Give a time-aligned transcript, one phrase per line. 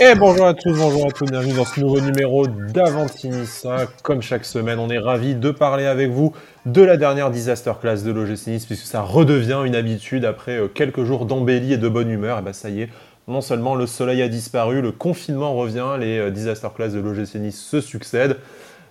[0.00, 3.86] Et bonjour à tous, bonjour à tous, bienvenue dans ce nouveau numéro d'Avantinissa.
[4.02, 6.32] Comme chaque semaine, on est ravis de parler avec vous
[6.66, 11.04] de la dernière disaster class de l'OGC puisque ça redevient une habitude après euh, quelques
[11.04, 12.38] jours d'embellie et de bonne humeur.
[12.40, 12.88] Et bah ça y est,
[13.28, 17.52] non seulement le soleil a disparu, le confinement revient, les euh, disaster class de l'OGC
[17.52, 18.36] se succèdent.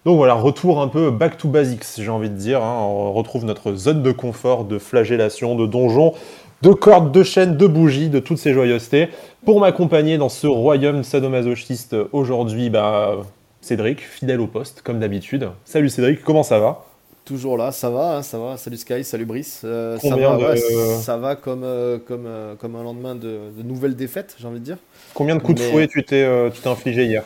[0.06, 2.62] Donc voilà, retour un peu back to basics, j'ai envie de dire.
[2.62, 2.78] hein.
[2.82, 6.14] On retrouve notre zone de confort, de flagellation, de donjon,
[6.64, 9.10] de cordes, de chaînes, de bougies, de toutes ces joyeusetés.
[9.46, 13.18] Pour m'accompagner dans ce royaume sadomasochiste aujourd'hui, bah,
[13.60, 15.50] Cédric, fidèle au poste, comme d'habitude.
[15.66, 16.86] Salut Cédric, comment ça va?
[17.26, 18.56] Toujours là, ça va, hein, ça va.
[18.56, 19.62] Salut Sky, salut Brice.
[19.66, 20.58] Euh, ça, Combien va, de- ouais,
[21.02, 24.60] ça va comme, euh, comme, euh, comme un lendemain de, de nouvelles défaites, j'ai envie
[24.60, 24.78] de dire.
[25.14, 27.24] Combien de coups de fouet tu t'es tu t'es infligé hier?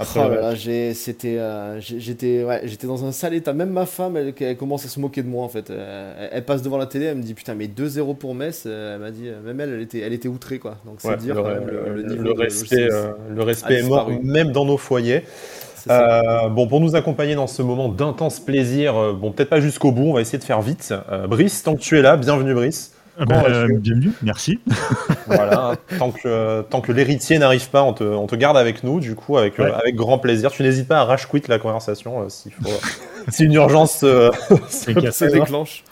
[0.00, 3.52] Après Oh là là, c'était, euh, j'étais, ouais, j'étais dans un sale état.
[3.52, 5.70] Même ma femme, elle, elle commence à se moquer de moi en fait.
[5.70, 8.64] Euh, Elle, elle passe devant la télé, elle me dit putain, mais 2-0 pour Metz.
[8.66, 10.76] Euh, Elle m'a dit, même elle, elle était, elle était outrée quoi.
[10.84, 13.12] Donc c'est Ouais, dire le, quand même le- le, le niveau le de respect, euh,
[13.34, 15.24] le respect est mort même dans nos foyers.
[15.88, 20.10] Euh, bon, pour nous accompagner dans ce moment d'intense plaisir, bon, peut-être pas jusqu'au bout,
[20.10, 20.92] on va essayer de faire vite.
[21.28, 22.92] Brice, tant que tu es là, bienvenue Brice.
[23.18, 24.60] Ah ben, euh, bienvenue, merci.
[25.26, 28.98] Voilà, tant que, tant que l'héritier n'arrive pas, on te, on te garde avec nous,
[28.98, 30.50] du coup, avec, euh, avec grand plaisir.
[30.50, 32.70] Tu n'hésites pas à rage quit la conversation euh, s'il faut.
[33.28, 34.30] si une urgence euh,
[34.68, 35.10] se.
[35.12, 35.84] Ça déclenche.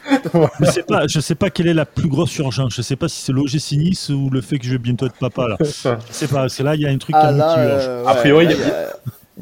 [0.61, 2.75] Je sais pas, je sais pas quelle est la plus grosse urgence.
[2.75, 5.19] Je sais pas si c'est l'OGC Nice ou le fait que je vais bientôt être
[5.19, 5.57] papa là.
[5.61, 5.67] Je
[6.11, 7.85] sais pas, que là il y a un truc Ah qui, là, qui urge.
[7.87, 8.89] euh, A priori, il y a-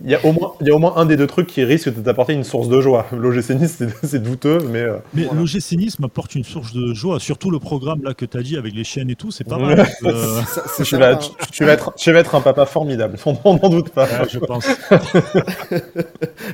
[0.04, 1.64] il y a- au moins, il y a au moins un des deux trucs qui
[1.64, 3.06] risque de t'apporter une source de joie.
[3.12, 4.80] L'OGC Nice, c'est- douteux, mais.
[4.80, 5.40] euh, Mais voilà.
[5.40, 8.56] l'OGC Nice m'apporte une source de joie, surtout le programme là que tu as dit
[8.56, 9.86] avec les chaînes et tout, c'est pas mal.
[10.04, 13.54] Euh, ça- tu, vas, tu, tu vas être, tu vas être un papa formidable, on
[13.56, 14.04] n'en doute pas.
[14.04, 14.66] ouais, je pense.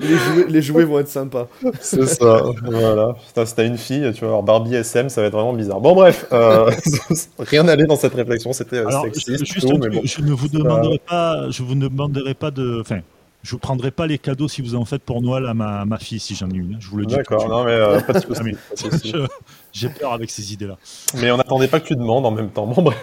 [0.00, 1.48] les, jouets, les jouets vont être sympas.
[1.80, 3.14] C'est ça, voilà.
[3.26, 5.80] Putain, si t'as une fille, tu vas avoir Barbie SM, ça va être vraiment bizarre.
[5.80, 6.70] Bon, bref, euh,
[7.38, 9.44] rien n'allait dans cette réflexion, c'était sexiste.
[9.44, 10.00] juste tout, un mais truc, bon.
[10.04, 13.00] je ne vous demanderai pas, je vous ne demanderai pas de, enfin,
[13.42, 15.98] je vous prendrai pas les cadeaux si vous en faites pour Noël à ma, ma
[15.98, 16.76] fille si j'en ai une.
[16.80, 17.16] Je vous le dis.
[17.16, 18.20] D'accord, non, mais euh, pas de
[19.72, 20.76] J'ai peur avec ces idées-là.
[21.20, 22.66] Mais on n'attendait pas que tu demandes en même temps.
[22.66, 23.00] Bon, bref,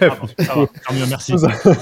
[0.48, 1.34] Ah, bon, mieux, merci.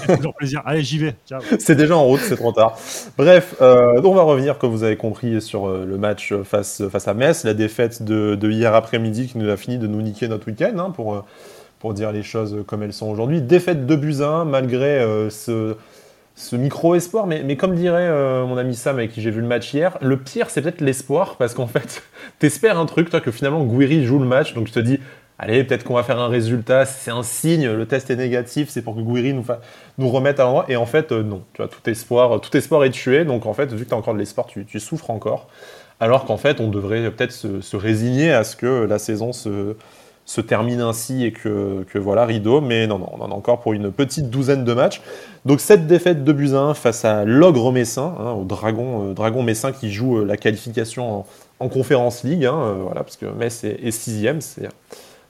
[0.06, 0.62] Fait toujours plaisir.
[0.66, 1.16] Allez, j'y vais.
[1.59, 2.78] C'est déjà en route, c'est trop tard.
[3.18, 7.07] Bref, euh, on va revenir, comme vous avez compris, sur euh, le match face, face
[7.07, 10.28] à Metz, la défaite de, de hier après-midi qui nous a fini de nous niquer
[10.28, 11.22] notre week-end, hein, pour, euh,
[11.79, 13.41] pour dire les choses comme elles sont aujourd'hui.
[13.41, 15.75] Défaite de Buzyn, malgré euh, ce,
[16.37, 19.73] ce micro-espoir, mais, comme dirait euh, mon ami Sam avec qui j'ai vu le match
[19.73, 22.03] hier, le pire c'est peut-être l'espoir, parce qu'en fait,
[22.39, 24.99] t'espères un truc, toi, que finalement Guiri joue le match, donc tu te dis,
[25.39, 28.83] allez, peut-être qu'on va faire un résultat, c'est un signe, le test est négatif, c'est
[28.83, 31.89] pour que Guiri nous, remette à l'endroit, et en fait, euh, non, tu vois, tout
[31.89, 34.45] espoir, tout espoir est tué, donc en fait, vu que tu as encore de l'espoir,
[34.45, 35.47] tu, souffres encore,
[35.99, 39.75] alors qu'en fait, on devrait peut-être se résigner à ce que la saison se,
[40.27, 43.71] se termine ainsi et que, voilà, rideau, mais non, non, on en a encore pour
[43.71, 45.01] une petite douzaine de matchs.
[45.45, 49.71] Donc cette défaite de Buzyn face à l'ogre messin, hein, au dragon, euh, dragon messin
[49.71, 51.25] qui joue euh, la qualification en,
[51.61, 54.65] en Conférence League, hein, euh, voilà, parce que Metz est, est sixième, c'est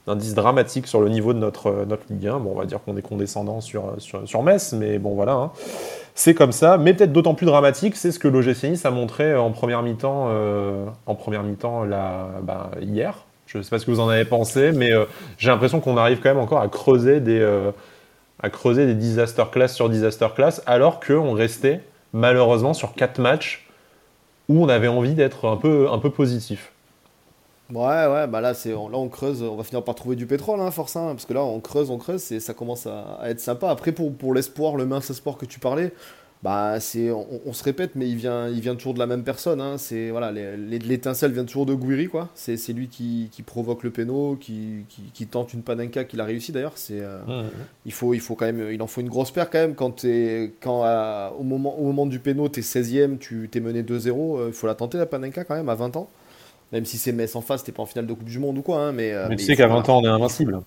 [0.08, 2.40] un indice dramatique sur le niveau de notre, euh, notre Ligue 1.
[2.40, 5.52] Bon, on va dire qu'on est condescendant sur, sur, sur Metz, mais bon voilà, hein.
[6.16, 6.76] c'est comme ça.
[6.76, 10.26] Mais peut-être d'autant plus dramatique, c'est ce que l'OGC Nice a montré en première mi-temps,
[11.84, 13.27] là, bah, hier.
[13.48, 15.06] Je ne sais pas ce que vous en avez pensé, mais euh,
[15.38, 17.72] j'ai l'impression qu'on arrive quand même encore à creuser des, euh,
[18.42, 21.80] à creuser des disaster class sur disaster class, alors qu'on restait
[22.12, 23.66] malheureusement sur quatre matchs
[24.50, 26.72] où on avait envie d'être un peu, un peu positif.
[27.72, 30.60] Ouais, ouais, bah là, c'est, là on creuse, on va finir par trouver du pétrole,
[30.60, 33.40] hein, hein, parce que là on creuse, on creuse, et ça commence à, à être
[33.40, 33.70] sympa.
[33.70, 35.92] Après, pour l'espoir, le mince espoir que tu parlais,
[36.42, 39.24] bah c'est, on, on se répète, mais il vient, il vient toujours de la même
[39.24, 39.60] personne.
[39.60, 42.28] Hein, c'est, voilà, l'étincelle vient toujours de Guiri, quoi.
[42.34, 46.24] C'est, lui qui, qui provoque le péno, qui, qui, qui tente une panenka, qu'il a
[46.24, 46.74] réussi d'ailleurs.
[46.76, 47.18] C'est, euh,
[47.86, 49.90] il faut, il faut quand même, il en faut une grosse paire quand même quand
[49.90, 54.38] t'es, quand à- au moment, au moment du péno, t'es 16ème, tu t'es mené 2-0,
[54.38, 56.08] euh, il faut la tenter la panenka quand même à 20 ans.
[56.72, 58.62] Même si c'est Metz en face, t'es pas en finale de Coupe du Monde ou
[58.62, 60.60] quoi, hein, mais, euh, Mais mais tu sais qu'à 20 ans, on est invincible.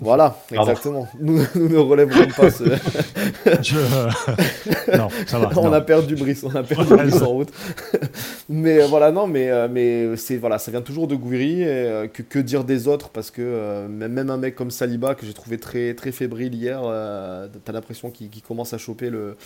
[0.00, 0.70] Voilà, Pardon.
[0.70, 1.08] exactement.
[1.18, 2.64] Nous, nous ne relèverons pas ce...
[3.62, 4.96] Je...
[4.96, 5.50] non, ça va.
[5.56, 5.72] on non.
[5.72, 7.52] a perdu Brice, on a perdu Brice en route.
[8.48, 11.62] mais euh, voilà, non, mais, euh, mais c'est voilà, ça vient toujours de Gouiri.
[11.62, 15.14] et, euh, que, que dire des autres Parce que euh, même un mec comme Saliba
[15.14, 19.10] que j'ai trouvé très très fébrile hier, euh, t'as l'impression qu'il qu'il commence à choper
[19.10, 19.36] le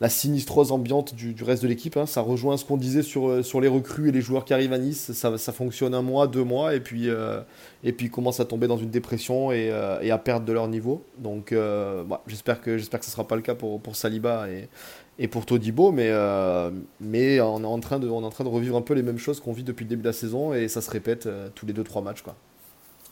[0.00, 1.96] la sinistrose ambiante du, reste de l'équipe.
[1.96, 2.06] hein.
[2.06, 4.72] Ça rejoint ce qu'on disait sur, euh, sur les recrues et les joueurs qui arrivent
[4.72, 5.12] à Nice.
[5.12, 7.42] Ça, fonctionne un mois, deux mois, et puis, euh,
[7.84, 10.68] et puis ils commencent à tomber dans une dépression et, euh, à perdre de leur
[10.68, 11.04] niveau.
[11.18, 14.46] Donc bah, j'espère que, ce ne sera pas le cas pour, Saliba
[15.18, 19.38] et, pour Todibo, mais, on, est en train de, revivre un peu les mêmes choses
[19.38, 22.02] qu'on vit depuis le début de la saison, et ça se répète tous les 2-3
[22.02, 22.22] matchs.
[22.22, 22.34] Quoi.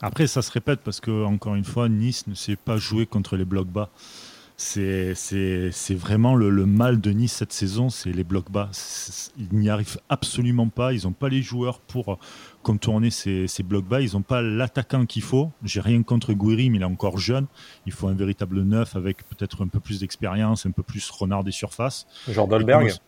[0.01, 3.37] Après, ça se répète parce que, encore une fois, Nice ne sait pas jouer contre
[3.37, 3.91] les blocs bas.
[4.61, 5.15] C'est
[5.95, 8.71] vraiment le, le, mal de Nice cette saison, c'est les blocs bas.
[9.39, 10.93] Ils n'y arrivent absolument pas.
[10.93, 12.19] Ils n'ont pas les joueurs pour
[12.65, 14.01] contourner ces, ces blocs bas.
[14.01, 15.53] Ils n'ont pas l'attaquant qu'il faut.
[15.63, 17.47] J'ai rien contre Gouiri, mais il est encore jeune.
[17.87, 21.45] Il faut un véritable neuf avec peut-être un peu plus d'expérience, un peu plus renard
[21.45, 22.09] des surfaces.
[22.29, 22.99] Genre Dolberg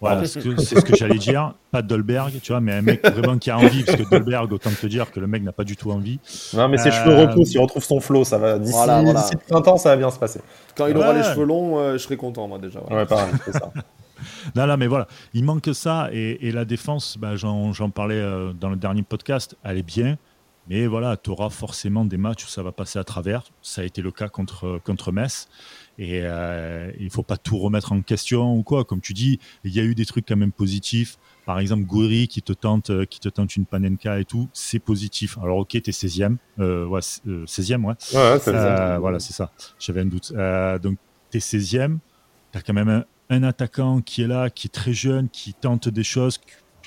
[0.00, 1.54] voilà, c'est ce que j'allais dire.
[1.70, 4.70] Pas Dolberg, tu vois, mais un mec vraiment qui a envie, parce que Dolberg, autant
[4.70, 6.18] te dire que le mec n'a pas du tout envie.
[6.54, 8.58] Non, mais ses cheveux euh, repoussent, il retrouve son flow, ça va.
[8.58, 9.26] D'ici voilà, voilà.
[9.30, 10.40] le printemps, ça va bien se passer.
[10.76, 12.80] Quand il aura les cheveux longs, euh, je serai content, moi, déjà.
[12.90, 13.72] Ouais, pareil, c'est ça.
[14.54, 18.70] non, non, mais voilà, il manque ça, et, la défense, bah, j'en parlais euh, dans
[18.70, 20.16] le dernier podcast, elle est bien.
[20.68, 23.44] Mais voilà, tu auras forcément des matchs où ça va passer à travers.
[23.62, 25.48] Ça a été le cas contre, contre Metz.
[25.98, 28.84] Et euh, il faut pas tout remettre en question ou quoi.
[28.84, 31.18] Comme tu dis, il y a eu des trucs quand même positifs.
[31.48, 34.78] Par exemple, Gouiri qui te tente, euh, qui te tente une panenka et tout, c'est
[34.78, 35.38] positif.
[35.42, 37.94] Alors ok, t'es 16e, euh, ouais, 16e, ouais.
[38.12, 39.50] ouais 16 euh, voilà, c'est ça.
[39.78, 40.30] J'avais un doute.
[40.82, 40.98] Donc
[41.30, 41.96] t'es 16e,
[42.52, 45.88] t'as quand même un, un, attaquant qui est là, qui est très jeune, qui tente
[45.88, 46.38] des choses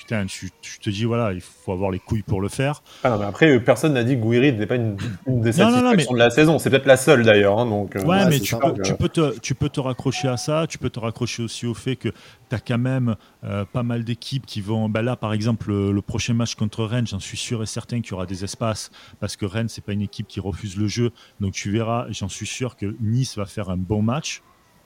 [0.02, 0.50] putain, tu,
[0.80, 2.82] te dis, voilà, il faut avoir les couilles pour le faire.
[3.04, 4.96] Ah mais après, personne n'a dit que Gouiri n'était pas une,
[5.28, 6.58] des satisfactions de la saison.
[6.58, 7.60] C'est peut-être la seule d'ailleurs.
[7.60, 10.36] Hein, donc, euh, ouais, mais tu peux, tu, peux te, tu peux te raccrocher à
[10.36, 10.66] ça.
[10.68, 13.14] Tu peux te raccrocher aussi au fait que tu as quand même
[13.44, 14.88] euh, pas mal d'équipes qui vont.
[14.88, 18.10] Bah là, par exemple, le, prochain match contre Rennes, j'en suis sûr et certain qu'il
[18.10, 18.90] y aura des espaces
[19.20, 21.12] parce que Rennes, c'est pas une équipe qui refuse le jeu.
[21.40, 24.42] Donc tu verras, j'en suis sûr que Nice va faire un bon match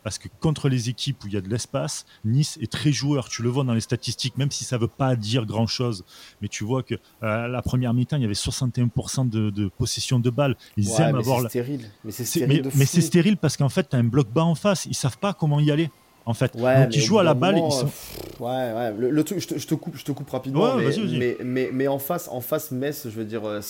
[0.06, 3.28] parce que contre les équipes où il y a de l'espace, Nice est très joueur.
[3.28, 6.04] Tu le vois dans les statistiques, même si ça ne veut pas dire grand-chose.
[6.40, 6.94] Mais tu vois que
[7.24, 10.54] euh, la première mi-temps, il y avait 61% de, possession de balles.
[10.76, 11.40] Ils aiment avoir.
[11.40, 11.90] C'est stérile.
[12.04, 14.54] Mais c'est stérile, mais, c'est stérile parce qu'en fait, tu as un bloc bas en
[14.54, 14.86] face.
[14.86, 15.90] Ils savent pas comment y aller.
[16.24, 17.58] En fait, donc ils jouent à la balle.
[17.58, 17.90] ils sont...
[18.38, 18.94] Ouais, ouais.
[18.96, 20.76] Le, truc, je te, coupe, je te coupe rapidement.
[20.76, 23.60] mais, mais, mais, en face, en face, Metz, je veux dire, euh,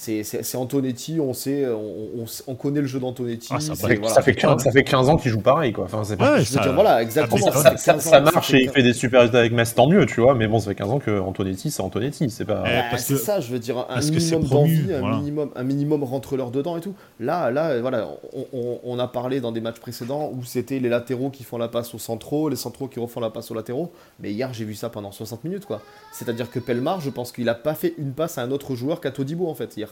[0.00, 3.48] c'est c'est Antonetti, on sait, on, on, connaît le jeu d'Antonetti.
[3.50, 3.96] Ah, ça, fait
[4.36, 5.86] 15, ça fait 15 ans qu'il joue pareil, quoi.
[5.86, 6.44] Enfin, pas...
[6.44, 7.50] ça, voilà, exactement.
[7.76, 10.36] Ça, marche et il fait des super résultats avec Metz, tant mieux, tu vois.
[10.36, 12.62] Mais bon, ça fait 15 ans que Antonetti, c'est Antonetti, c'est pas.
[12.96, 16.76] c'est ça, je veux dire, un minimum d'envie, un minimum, un minimum rentre leur dedans
[16.76, 16.94] et tout.
[17.18, 18.08] Là, là, voilà,
[18.52, 21.92] on, a parlé dans des matchs précédents où c'était les latéraux qui font la passe
[21.92, 23.90] aux centraux, les centraux qui refont la passe aux latéraux.
[24.20, 25.82] Mais hier, j'ai vu ça pendant 60 minutes, quoi.
[26.12, 29.00] C'est-à-dire que Pelmar, je pense qu'il a pas fait une passe à un autre joueur
[29.00, 29.87] qu'à Todibo, en fait, hier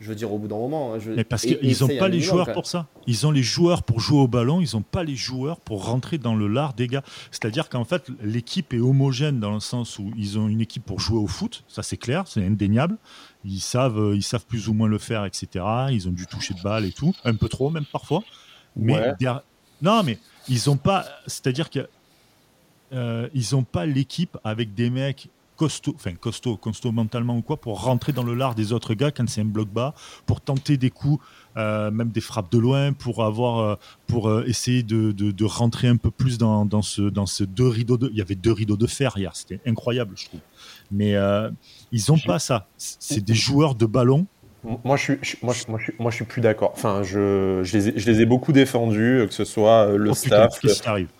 [0.00, 0.94] je veux dire, au bout d'un moment.
[0.94, 1.10] Hein, je...
[1.10, 2.86] Mais parce qu'ils n'ont pas les joueurs pour ça.
[3.06, 6.16] Ils ont les joueurs pour jouer au ballon, ils n'ont pas les joueurs pour rentrer
[6.16, 7.02] dans le lard des gars.
[7.30, 11.00] C'est-à-dire qu'en fait, l'équipe est homogène dans le sens où ils ont une équipe pour
[11.00, 12.96] jouer au foot, ça c'est clair, c'est indéniable.
[13.44, 15.64] Ils savent, euh, ils savent plus ou moins le faire, etc.
[15.90, 18.22] Ils ont dû toucher de balle et tout, un peu trop même parfois.
[18.76, 19.14] Mais
[19.82, 20.18] non, mais
[20.48, 21.04] ils n'ont pas.
[21.26, 21.88] C'est-à-dire qu'ils
[22.94, 25.28] euh, n'ont pas l'équipe avec des mecs
[25.60, 29.10] costaud, enfin costaud, costaud mentalement ou quoi, pour rentrer dans le lard des autres gars
[29.10, 29.92] quand c'est un bloc bas,
[30.24, 31.22] pour tenter des coups,
[31.58, 33.74] euh, même des frappes de loin, pour avoir, euh,
[34.06, 37.68] pour euh, essayer de, de, rentrer un peu plus dans, dans, ce, dans ce deux
[37.68, 40.40] rideaux de, il y avait deux rideaux de fer hier, c'était incroyable, je trouve.
[40.90, 41.14] Mais
[41.92, 42.66] ils ont pas ça.
[42.78, 44.26] C'est des joueurs de ballon.
[44.84, 46.72] Moi je, suis, moi, je, moi, je suis, moi, je suis plus d'accord.
[46.74, 50.14] Enfin, je, je, les ai, je les ai beaucoup défendus, que ce soit le oh,
[50.14, 50.60] staff,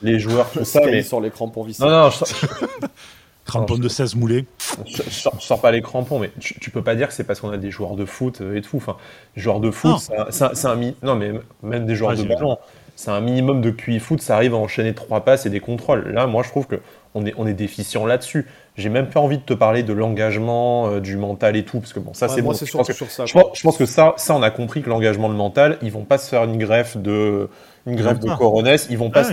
[0.02, 0.80] les joueurs, tout ça.
[0.84, 1.02] Mais...
[1.02, 2.10] sur l'écran pour Non, non,
[3.50, 4.46] Crampons de 16 moulés.
[4.86, 7.56] Je, sors, pas les crampons, mais tu, peux pas dire que c'est parce qu'on a
[7.56, 8.76] des joueurs de foot et tout.
[8.76, 8.96] Enfin,
[9.36, 9.96] joueurs de foot,
[10.30, 12.58] c'est un, non, mais même des joueurs de ballon,
[12.96, 14.20] c'est un minimum de QI foot.
[14.20, 16.12] Ça arrive à enchaîner trois passes et des contrôles.
[16.12, 16.80] Là, moi, je trouve que
[17.14, 18.46] on est, on est déficient là-dessus.
[18.76, 21.92] J'ai même pas envie de te parler de l'engagement, euh, du mental et tout, parce
[21.92, 22.52] que bon, ça c'est bon.
[22.52, 25.34] Je pense, que, ça, je, pense, que ça, ça, on a compris que l'engagement, le
[25.34, 27.48] mental, ils vont pas se faire une greffe de,
[27.86, 29.32] une greffe de coronesse, ils vont pas ah se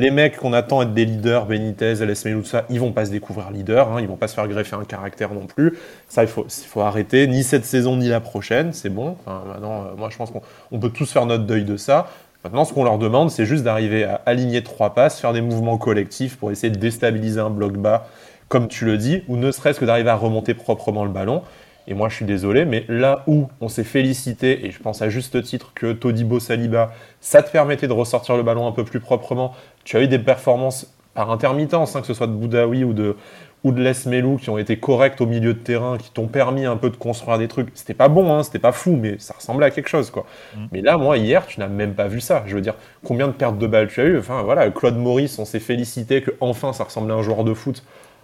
[0.00, 3.50] les mecs qu'on attend être des leaders, Benitez, tout ça, ils vont pas se découvrir
[3.50, 5.78] leaders, hein, ils vont pas se faire greffer un caractère non plus.
[6.08, 7.26] Ça, il faut, il faut arrêter.
[7.26, 9.16] Ni cette saison, ni la prochaine, c'est bon.
[9.26, 12.08] maintenant, euh, moi, je pense qu'on peut tous faire notre deuil de ça.
[12.42, 15.76] Maintenant, ce qu'on leur demande, c'est juste d'arriver à aligner trois passes, faire des mouvements
[15.76, 18.08] collectifs pour essayer de déstabiliser un bloc bas,
[18.48, 21.42] comme tu le dis, ou ne serait-ce que d'arriver à remonter proprement le ballon.
[21.86, 25.08] Et moi, je suis désolé, mais là où on s'est félicité, et je pense à
[25.08, 29.00] juste titre que Todibo Saliba, ça te permettait de ressortir le ballon un peu plus
[29.00, 29.54] proprement.
[29.84, 33.16] Tu as eu des performances par intermittence, hein, que ce soit de Boudaoui ou de,
[33.64, 33.92] ou de Les
[34.40, 37.38] qui ont été correctes au milieu de terrain, qui t'ont permis un peu de construire
[37.38, 37.68] des trucs.
[37.74, 40.24] C'était pas bon, hein, c'était pas fou, mais ça ressemblait à quelque chose, quoi.
[40.54, 40.58] Mm.
[40.72, 42.44] Mais là, moi, hier, tu n'as même pas vu ça.
[42.46, 45.38] Je veux dire, combien de pertes de balles tu as eu Enfin, voilà, Claude Maurice,
[45.38, 47.82] on s'est félicité que enfin ça ressemblait à un joueur de foot.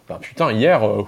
[0.08, 1.02] Ben, putain, hier, euh,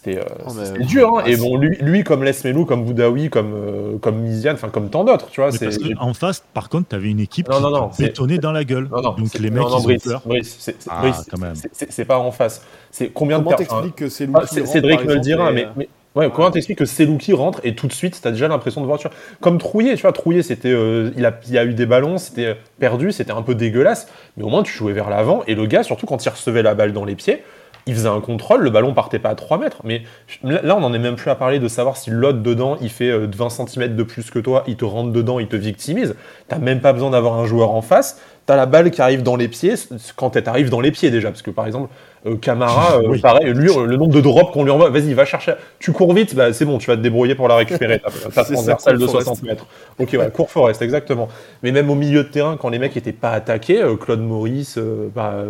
[0.00, 1.18] c'était euh, oh, dur.
[1.18, 1.24] Hein.
[1.26, 4.90] Et bon, lui, lui comme Les Melou, comme Boudaoui, comme, euh, comme Miziane, enfin comme
[4.90, 5.50] tant d'autres, tu vois.
[5.98, 8.88] en face, par contre, tu avais une équipe non, qui bétonnait dans la gueule.
[8.88, 10.22] Donc les mecs, non, ils ont peur.
[10.42, 12.62] c'est pas en face.
[12.90, 15.66] C'est combien Comment de t'expliques que c'est ah, Cédric me le dira, mais,
[16.14, 18.98] Ouais, comment t'expliques que Selouki rentre et tout de suite, t'as déjà l'impression de voir,
[18.98, 21.86] tu vois, comme Trouillet, tu vois, Trouillet, c'était, euh, il, a, il a eu des
[21.86, 25.54] ballons, c'était perdu, c'était un peu dégueulasse, mais au moins tu jouais vers l'avant, et
[25.54, 27.44] le gars, surtout quand il recevait la balle dans les pieds,
[27.88, 29.78] il faisait un contrôle, le ballon partait pas à 3 mètres.
[29.82, 30.02] Mais
[30.44, 33.10] là, on n'en est même plus à parler de savoir si l'autre dedans, il fait
[33.10, 36.14] 20 euh, cm de plus que toi, il te rentre dedans, il te victimise.
[36.48, 38.20] T'as même pas besoin d'avoir un joueur en face.
[38.44, 39.74] T'as la balle qui arrive dans les pieds,
[40.16, 41.30] quand elle arrive dans les pieds déjà.
[41.30, 41.88] Parce que par exemple,
[42.26, 45.54] euh, Camara, euh, pareil, lui, le nombre de drops qu'on lui envoie, vas-y, va chercher.
[45.78, 48.02] Tu cours vite, bah, c'est bon, tu vas te débrouiller pour la récupérer.
[48.34, 49.66] T'as transversale de 60 mètres.
[49.98, 51.28] Ok, ouais, court Forest, exactement.
[51.62, 54.78] Mais même au milieu de terrain, quand les mecs étaient pas attaqués, Claude Maurice,
[55.14, 55.44] bah,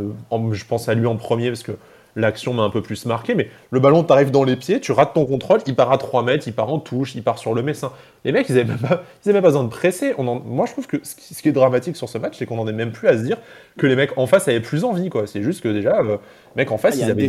[0.53, 1.73] je pense à lui en premier parce que
[2.19, 5.15] l'action m'a un peu plus marqué, mais le ballon t'arrive dans les pieds, tu rates
[5.15, 7.63] ton contrôle, il part à 3 mètres, il part en touche, il part sur le
[7.63, 7.93] messin.
[8.25, 10.15] Les mecs, ils n'avaient même, pas, pas besoin de presser.
[10.19, 12.73] Moi, je trouve que ce qui est dramatique sur ce match, c'est qu'on n'en est
[12.73, 13.39] même plus à se dire
[13.79, 15.09] que les mecs en face avaient plus envie.
[15.09, 15.27] quoi.
[15.27, 16.17] C'est juste que déjà, les euh,
[16.57, 17.27] mecs en face, ah, ils avaient,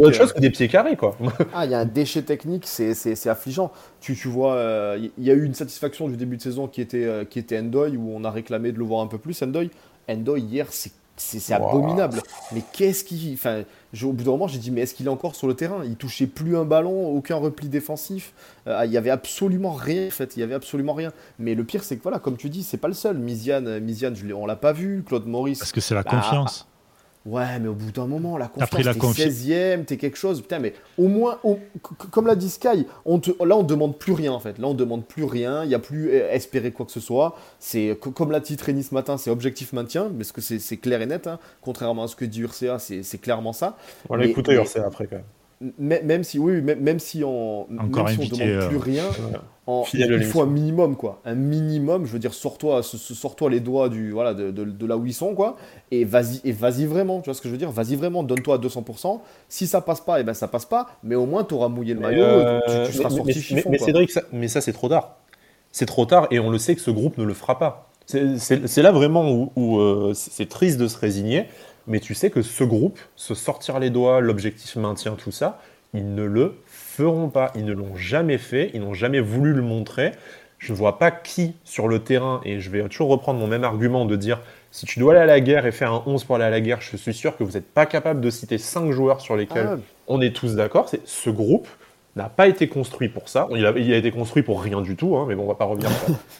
[0.00, 0.34] autre chose euh.
[0.34, 0.96] que des pieds carrés.
[0.96, 1.16] quoi.
[1.54, 3.70] ah, il y a un déchet technique, c'est affligeant.
[4.00, 6.80] Tu, tu vois, euh, il y a eu une satisfaction du début de saison qui
[6.80, 9.40] était, qui était Endoy, où on a réclamé de le voir un peu plus.
[9.42, 9.70] Endoy,
[10.08, 12.22] Endoy hier, c'est c'est abominable.
[12.52, 13.32] Mais qu'est-ce qu'il.
[13.34, 13.62] Enfin,
[14.02, 15.82] au bout d'un moment, j'ai dit, mais est-ce qu'il est encore sur le terrain?
[15.84, 18.32] Il touchait plus un ballon, aucun repli défensif.
[18.66, 20.36] Euh, il y avait absolument rien, en fait.
[20.36, 21.12] Il y avait absolument rien.
[21.38, 23.18] Mais le pire, c'est que voilà, comme tu dis, c'est pas le seul.
[23.18, 25.02] Misiane, Misiane on l'a pas vu.
[25.06, 25.58] Claude Maurice.
[25.58, 26.66] Parce que c'est la bah, confiance.
[27.24, 30.42] Ouais, mais au bout d'un moment, la confiance, t'es 16ème, t'es quelque chose.
[30.42, 31.38] Putain, mais au moins,
[32.10, 34.58] comme l'a dit Sky, on te, là, on demande plus rien, en fait.
[34.58, 35.62] Là, on demande plus rien.
[35.62, 37.36] Il n'y a plus euh, espérer quoi que ce soit.
[37.60, 41.26] C'est Comme l'a titré ce matin, c'est objectif maintien, parce que c'est clair et net.
[41.26, 41.38] Hein.
[41.60, 43.76] Contrairement à ce que dit Urca, c'est clairement ça.
[44.08, 45.24] On va écouter Urca après, quand même
[45.78, 49.04] même si oui, même, si on, ne demande plus euh, rien,
[49.94, 52.06] il faut un minimum quoi, un minimum.
[52.06, 55.34] Je veux dire, sors-toi, sors-toi les doigts du voilà de, de, là où ils sont
[55.34, 55.56] quoi,
[55.90, 57.20] et vas-y et vas-y vraiment.
[57.20, 57.70] Tu vois ce que je veux dire?
[57.70, 59.20] Vas-y vraiment, donne-toi à 200%.
[59.48, 60.88] Si ça passe pas, et eh ben ça passe pas.
[61.04, 64.10] Mais au moins tu auras mouillé le maillot, euh, tu, seras mais, sorti Mais, Cédric,
[64.10, 65.16] ça, mais ça c'est trop tard.
[65.70, 67.88] C'est trop tard et on le sait que ce groupe ne le fera pas.
[68.06, 71.46] C'est là vraiment où, euh, c'est triste de se résigner
[71.86, 75.60] mais tu sais que ce groupe, se sortir les doigts, l'objectif maintien, tout ça,
[75.94, 77.52] ils ne le feront pas.
[77.54, 80.12] Ils ne l'ont jamais fait, ils n'ont jamais voulu le montrer.
[80.58, 83.64] Je ne vois pas qui sur le terrain, et je vais toujours reprendre mon même
[83.64, 86.36] argument de dire si tu dois aller à la guerre et faire un 11 pour
[86.36, 88.90] aller à la guerre, je suis sûr que vous n'êtes pas capable de citer 5
[88.92, 90.88] joueurs sur lesquels ah on est tous d'accord.
[90.88, 91.66] C'est ce groupe
[92.16, 93.48] n'a pas été construit pour ça.
[93.50, 95.54] Il a, il a, été construit pour rien du tout, hein, mais bon, on va
[95.54, 95.90] pas revenir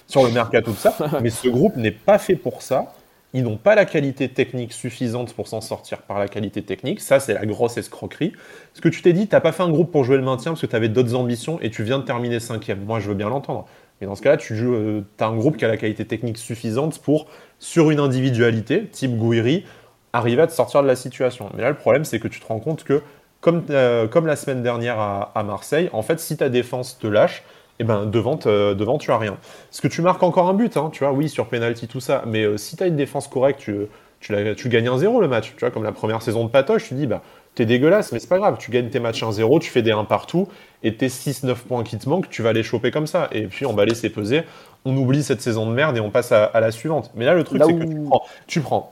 [0.06, 0.94] sur le mercato tout ça.
[1.22, 2.94] Mais ce groupe n'est pas fait pour ça.
[3.34, 7.00] Ils n'ont pas la qualité technique suffisante pour s'en sortir par la qualité technique.
[7.00, 8.32] Ça, c'est la grosse escroquerie.
[8.74, 10.52] Ce que tu t'es dit, tu n'as pas fait un groupe pour jouer le maintien
[10.52, 12.84] parce que tu avais d'autres ambitions et tu viens de terminer cinquième.
[12.84, 13.66] Moi, je veux bien l'entendre.
[14.00, 16.36] Mais dans ce cas-là, tu joues, euh, as un groupe qui a la qualité technique
[16.36, 17.26] suffisante pour,
[17.58, 19.64] sur une individualité, type Gouiri,
[20.12, 21.48] arriver à te sortir de la situation.
[21.54, 23.02] Mais là, le problème, c'est que tu te rends compte que,
[23.40, 27.44] comme, euh, la semaine dernière à Marseille, en fait, si ta défense te lâche,
[27.78, 29.32] et eh ben devant, devant tu as rien.
[29.70, 32.22] Est-ce que tu marques encore un but, hein, tu vois, oui, sur penalty, tout ça,
[32.26, 33.74] mais euh, si tu as une défense correcte, tu,
[34.20, 36.88] tu, tu gagnes un 0 le match, tu vois, comme la première saison de Patoche,
[36.88, 37.22] tu dis, bah,
[37.54, 40.04] t'es dégueulasse, mais c'est pas grave, tu gagnes tes matchs 1-0, tu fais des 1
[40.04, 40.48] partout,
[40.82, 43.28] et tes 6-9 points qui te manquent, tu vas les choper comme ça.
[43.32, 44.42] Et puis on va laisser peser,
[44.84, 47.10] on oublie cette saison de merde et on passe à, la suivante.
[47.14, 48.90] Mais là, le truc, c'est que tu prends, tu, prends,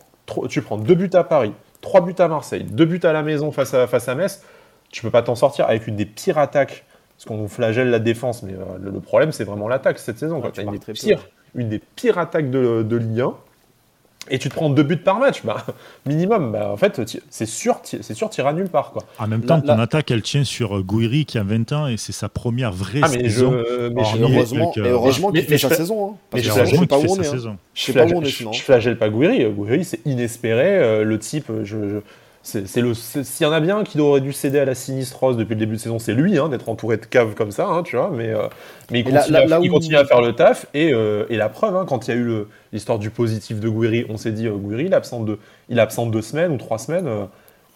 [0.48, 3.50] tu prends deux buts à Paris, trois buts à Marseille, deux buts à la maison
[3.50, 4.42] face à, face à Metz,
[4.90, 6.84] tu peux pas t'en sortir avec une des pires attaques
[7.20, 10.40] parce qu'on flagelle la défense, mais euh, le, problème, c'est vraiment l'attaque cette saison.
[10.40, 13.34] Quand tu as une, des pires, une des pires attaques de, de Ligue 1,
[14.30, 15.66] et tu te prends deux buts par match, bah,
[16.06, 16.98] minimum, bah, en fait,
[17.28, 18.92] c'est sûr, c'est sûr, tu iras nulle part.
[18.92, 19.02] Quoi.
[19.18, 21.98] En même temps, ton attaque, elle tient sur euh, Gouiri qui a 20 ans et
[21.98, 23.52] c'est sa première vraie ah, mais saison.
[23.52, 26.12] Je, mais heureusement, heureusement qu'il fait sa saison.
[26.12, 27.34] Hein, parce que je sais pas où on est.
[27.34, 27.56] Hein.
[27.74, 28.52] Je sais pas où on est sinon.
[28.52, 29.44] Je flagelle pas Gouiri.
[29.44, 30.78] Gouiri, c'est inespéré.
[30.78, 32.00] Euh, le type, je,
[32.42, 35.54] c'est le s'il y en a bien qui aurait dû céder à la sinistrose depuis
[35.54, 37.96] le début de saison, c'est lui, hein, d'être entouré de caves comme ça, hein, tu
[37.96, 38.10] vois.
[38.10, 38.48] Mais, euh,
[38.90, 39.04] mais il,
[39.70, 42.16] continue, à, faire le taf et, euh, et la preuve, hein, quand il y a
[42.16, 45.38] eu l'histoire du positif de Guiri, on s'est dit euh, Guiri, il est absent de,
[45.68, 47.08] il est absent deux semaines ou trois semaines.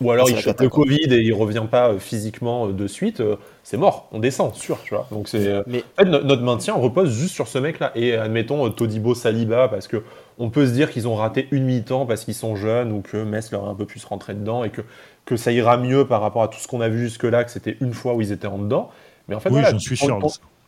[0.01, 3.23] Ou alors il chope le Covid et il revient pas physiquement de suite,
[3.63, 5.07] c'est mort, on descend, sûr, tu vois.
[5.11, 5.85] Donc c'est, mais...
[5.99, 7.93] en fait, notre maintien repose juste sur ce mec-là.
[7.95, 10.03] Et admettons Todibo Saliba, parce que
[10.39, 13.19] on peut se dire qu'ils ont raté une mi-temps parce qu'ils sont jeunes ou que
[13.19, 14.83] Metz leur a un peu plus rentré dedans et que,
[15.25, 17.77] que ça ira mieux par rapport à tout ce qu'on a vu jusque-là, que c'était
[17.81, 18.91] une fois où ils étaient en dedans.
[19.29, 20.19] Mais en fait, oui, j'en suis sûr.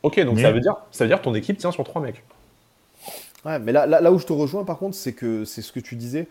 [0.03, 2.23] Ok, donc ça, veut dire, ça veut dire que ton équipe tient sur trois mecs.
[3.45, 5.81] Ouais, mais là, là, où je te rejoins, par contre, c'est que c'est ce que
[5.81, 6.27] tu disais.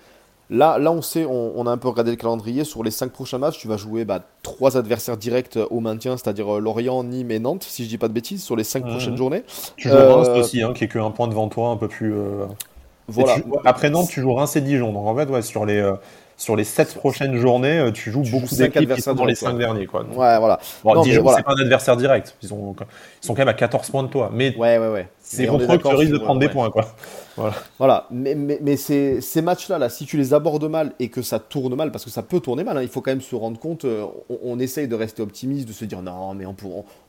[0.49, 2.63] Là, là on sait, on, a un peu regardé le calendrier.
[2.63, 6.57] Sur les cinq prochains matchs, tu vas jouer bah, trois adversaires directs au maintien, c'est-à-dire
[6.57, 8.89] euh, Lorient, Nîmes et Nantes, si je dis pas de bêtises, sur les cinq mmh.
[8.89, 9.43] prochaines journées.
[9.75, 10.39] Tu joues euh...
[10.39, 12.13] aussi, hein, qui est qu'un point devant toi, un peu plus.
[12.13, 12.45] Euh,
[13.65, 14.93] après Nantes, tu joues Reims et Dijon.
[14.93, 15.93] Donc en fait, ouais, sur les,
[16.37, 19.85] sur les 7 prochaines journées, tu joues beaucoup d'équipes qui sont dans les 5 derniers.
[19.85, 20.01] Quoi.
[20.01, 20.59] ouais, voilà.
[20.83, 22.35] Bon, Dijon, c'est pas un adversaire direct.
[22.41, 24.29] Ils, ont, ils sont quand même à 14 points de toi.
[24.31, 25.07] Mais ouais, ouais, ouais.
[25.27, 26.69] C'est contre eux que tu risques de prendre des points.
[26.69, 26.85] Quoi.
[27.35, 27.55] Voilà.
[27.79, 28.07] voilà.
[28.11, 31.39] Mais, mais, mais ces, ces matchs-là, là, si tu les abordes mal et que ça
[31.39, 33.59] tourne mal, parce que ça peut tourner mal, hein, il faut quand même se rendre
[33.59, 34.05] compte, euh,
[34.43, 36.55] on, essaye de rester optimiste, de se dire non, mais on,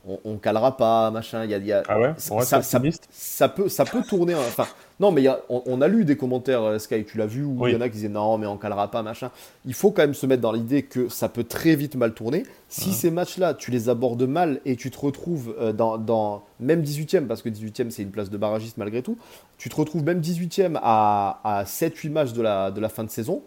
[0.07, 1.45] on, on, calera pas, machin.
[1.45, 2.81] Y a, y a, ah ouais, ça, ça,
[3.11, 4.33] ça, peut, ça peut tourner.
[4.33, 4.65] Hein, enfin,
[4.99, 7.67] non, mais y a, on, a lu des commentaires, euh, Sky, tu l'as vu, où
[7.67, 9.29] il y en a qui disaient non, mais on calera pas, machin.
[9.65, 12.43] Il faut quand même se mettre dans l'idée que ça peut très vite mal tourner.
[12.69, 16.81] Si ces matchs-là, tu les abordes mal et tu te retrouves euh, dans, dans même
[16.81, 19.17] 18e, parce que 18e c'est une place de barragiste malgré tout,
[19.57, 23.09] tu te retrouves même 18e à, à 7-8 matchs de la, de la fin de
[23.09, 23.41] saison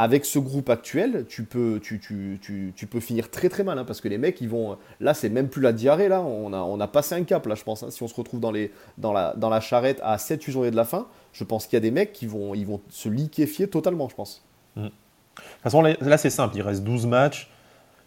[0.00, 3.78] avec ce groupe actuel, tu peux, tu, tu, tu, tu peux finir très très mal,
[3.78, 4.78] hein, parce que les mecs, ils vont.
[4.98, 6.22] Là, c'est même plus la diarrhée, là.
[6.22, 7.82] On a, on a passé un cap, là, je pense.
[7.82, 7.90] Hein.
[7.90, 10.76] si on se retrouve dans, les, dans, la, dans la charrette à 7-8 journées de
[10.76, 13.68] la fin, je pense qu'il y a des mecs qui vont, ils vont se liquéfier
[13.68, 14.42] totalement, je pense.
[14.76, 14.84] Mmh.
[14.84, 16.56] De toute façon, là, c'est simple.
[16.56, 17.50] Il reste 12 matchs.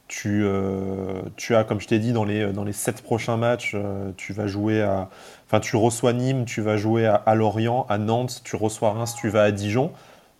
[0.07, 3.71] Tu, euh, tu as, comme je t'ai dit, dans les, dans les 7 prochains matchs,
[3.73, 5.09] euh, tu vas jouer à.
[5.47, 9.29] Enfin, tu reçois Nîmes, tu vas jouer à, Lorient, à Nantes, tu reçois Reims, tu
[9.29, 9.91] vas à Dijon.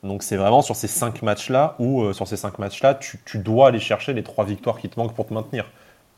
[0.04, 3.70] Donc c'est vraiment sur ces cinq matchs-là où euh, sur ces cinq matchs-là, tu, dois
[3.70, 5.66] aller chercher les trois victoires qui te manquent pour te maintenir.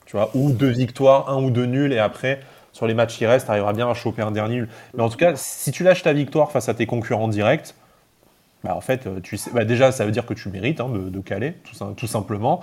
[0.05, 2.39] Tu vois, ou deux victoires, un ou deux nuls, et après,
[2.73, 4.69] sur les matchs qui restent, tu arriveras bien à choper un dernier nul.
[4.95, 7.73] Mais en tout cas, si tu lâches ta victoire face à tes concurrents directs,
[8.65, 11.53] bah en fait, tu bah déjà, ça veut dire que tu mérites hein, de, caler,
[11.95, 12.61] tout, simplement.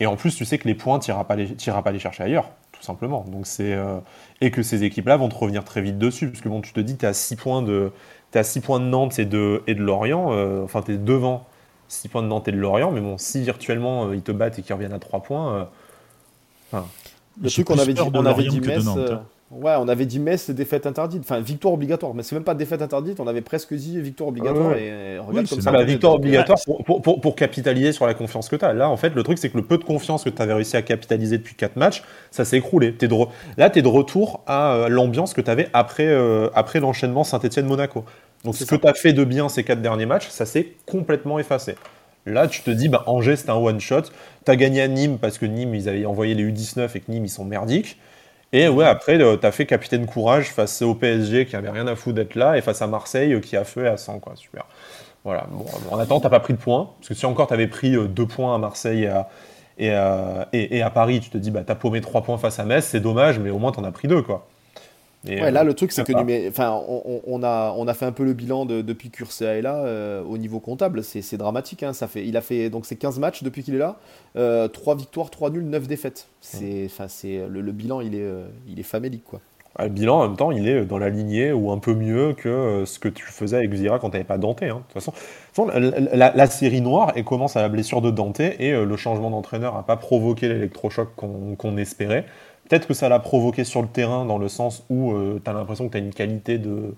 [0.00, 1.36] Et en plus, tu sais que les points, tu n'iras pas,
[1.82, 3.24] pas, les chercher ailleurs, tout simplement.
[3.28, 3.98] Donc c'est euh,
[4.40, 6.80] et que ces équipes-là vont te revenir très vite dessus, parce que bon, tu te
[6.80, 7.92] dis, tu es à 6 points de,
[8.42, 11.46] 6 points de Nantes et de, et de Lorient, euh, enfin tu es devant
[11.88, 14.58] 6 points de Nantes et de Lorient, mais bon, si virtuellement euh, ils te battent
[14.58, 15.68] et qu'ils reviennent à 3 points.
[16.74, 16.80] Euh,
[17.40, 18.84] le truc qu'on avait dit, on avait dit Metz,
[19.54, 21.22] Ouais, on avait dit Metz, défaite interdite.
[21.22, 22.14] Enfin, victoire obligatoire.
[22.14, 24.76] Mais c'est même pas défaite interdite, on avait presque dit victoire obligatoire.
[24.76, 25.70] Et regarde comme ça.
[25.70, 28.72] La victoire obligatoire pour, pour, pour, capitaliser sur la confiance que tu as.
[28.72, 30.76] Là, en fait, le truc, c'est que le peu de confiance que tu avais réussi
[30.76, 32.94] à capitaliser depuis 4 matchs, ça s'est écroulé.
[33.00, 33.14] Es de
[33.56, 37.22] Là, tu es de retour à euh, l'ambiance que tu avais après, euh, après l'enchaînement
[37.22, 38.04] Saint-Etienne-Monaco.
[38.44, 41.38] Donc, ce que tu as fait de bien ces 4 derniers matchs, ça s'est complètement
[41.38, 41.76] effacé.
[42.26, 44.02] Là, tu te dis, bah, Angers, c'est un one-shot.
[44.44, 47.10] Tu as gagné à Nîmes parce que Nîmes, ils avaient envoyé les U19 et que
[47.10, 47.98] Nîmes, ils sont merdiques.
[48.54, 51.88] Et ouais, après, euh, tu as fait capitaine courage face au PSG qui avait rien
[51.88, 54.36] à foutre d'être là et face à Marseille euh, qui a feu à 100, quoi.
[54.36, 54.64] Super.
[55.24, 55.48] Voilà.
[55.50, 56.90] Bon, en attendant, t'as pas pris de points.
[57.00, 59.10] Parce que si encore tu avais pris euh, deux points à Marseille
[59.76, 62.64] et à, et, à Paris, tu te dis, bah, t'as paumé trois points face à
[62.64, 64.46] Metz, c'est dommage, mais au moins t'en as pris deux, quoi
[65.26, 68.24] ouais, là, le truc, c'est que enfin, on, on, a, on a fait un peu
[68.24, 71.02] le bilan de, depuis qu'Ursa est là euh, au niveau comptable.
[71.02, 71.82] C'est dramatique.
[71.82, 73.98] Hein, ça fait, il a fait donc c'est 15 matchs depuis qu'il est là.
[74.36, 76.28] Euh, 3 victoires, 3 nuls, 9 défaites.
[76.40, 79.24] C'est, enfin, c'est le, le, bilan, il est, euh, il est famélique.
[79.24, 79.40] Quoi.
[79.78, 82.48] le bilan, en même temps, il est dans la lignée ou un peu mieux que
[82.48, 84.62] euh, ce que tu faisais avec Zira quand tu n'avais pas Dante.
[84.62, 84.82] Hein.
[84.88, 85.12] De toute façon,
[86.12, 89.82] la, série noire elle commence à la blessure de Dante et le changement d'entraîneur n'a
[89.82, 92.26] pas provoqué l'électrochoc qu'on espérait.
[92.74, 95.54] Peut-être que ça l'a provoqué sur le terrain dans le sens où euh, tu as
[95.54, 96.96] l'impression que tu as une qualité de,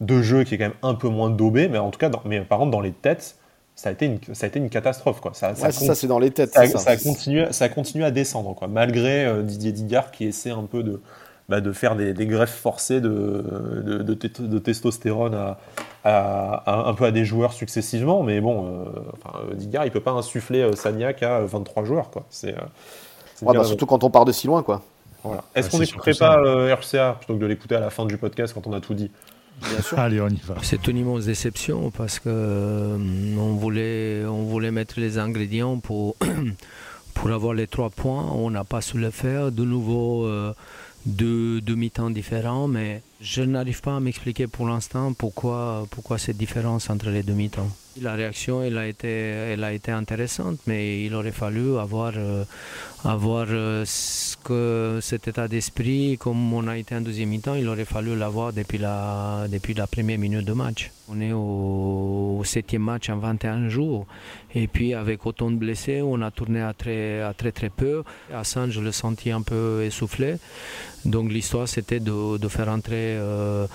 [0.00, 2.22] de jeu qui est quand même un peu moins daubée, mais en tout cas, dans,
[2.24, 3.34] mais par contre, dans les têtes,
[3.74, 5.20] ça a été une, ça a été une catastrophe.
[5.20, 5.32] Quoi.
[5.34, 6.52] Ça, ça, c'est dans les têtes.
[6.54, 7.66] Ça, continué, ça
[8.06, 11.00] à descendre, quoi, malgré euh, Didier Digard qui essaie un peu de,
[11.48, 15.58] bah, de faire des, des, greffes forcées de, de, de, testostérone à,
[16.04, 18.22] à, un peu à des joueurs successivement.
[18.22, 18.84] Mais bon, euh,
[19.14, 22.10] enfin, Digard, il peut pas insuffler Sagnac à 23 joueurs.
[22.10, 22.24] Quoi.
[22.30, 22.54] C'est,
[23.42, 24.62] ouais, bah, surtout quand on part de si loin.
[24.62, 24.82] quoi.
[25.54, 28.54] Est-ce qu'on n'écouterait pas euh, RCA plutôt que de l'écouter à la fin du podcast
[28.54, 29.10] quand on a tout dit
[29.60, 29.98] Bien sûr.
[29.98, 30.56] Allez, on y va.
[30.62, 32.98] C'est une immense déception parce que euh,
[33.38, 36.16] on, voulait, on voulait mettre les ingrédients pour,
[37.14, 38.30] pour avoir les trois points.
[38.32, 39.52] On n'a pas su le faire.
[39.52, 40.52] De nouveau, euh,
[41.06, 46.90] deux demi-temps différents, mais je n'arrive pas à m'expliquer pour l'instant pourquoi, pourquoi cette différence
[46.90, 47.70] entre les demi-temps.
[48.02, 52.44] La réaction a, été, intéressante, mais il aurait fallu avoir, euh,
[54.50, 58.52] euh, cet état d'esprit, comme on a été en deuxième mi-temps, il aurait fallu l'avoir
[58.52, 60.90] depuis la, depuis la première minute de match.
[61.08, 64.06] On est au, septième match en 21 jours,
[64.54, 68.02] et puis avec autant de blessés, on a tourné à très, à très très peu.
[68.42, 70.36] Saint, je le sentis un peu essoufflé.
[71.04, 73.66] Donc l'histoire, c'était de, de, faire entrer euh,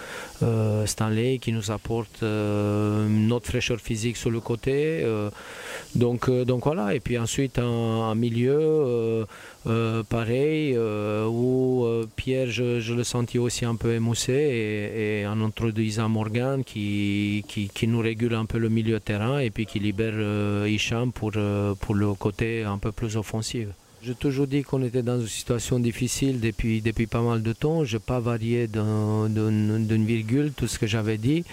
[0.85, 5.01] Stanley qui nous apporte notre fraîcheur physique sur le côté.
[5.03, 5.29] Euh,
[5.95, 9.25] donc, euh, donc voilà, et puis ensuite un, milieu
[9.67, 16.63] euh, pareil, où Pierre, je, le sentis aussi un peu émoussé, et, en introduisant Morgan
[16.63, 21.31] qui, qui, nous régule un peu le milieu terrain et puis qui libère Hicham pour,
[21.79, 23.67] pour le côté un peu plus offensif.
[24.03, 27.85] J'ai toujours dit qu'on était dans une situation difficile depuis, depuis pas mal de temps.
[27.85, 31.43] Je n'ai pas varié d'une virgule tout ce que j'avais dit,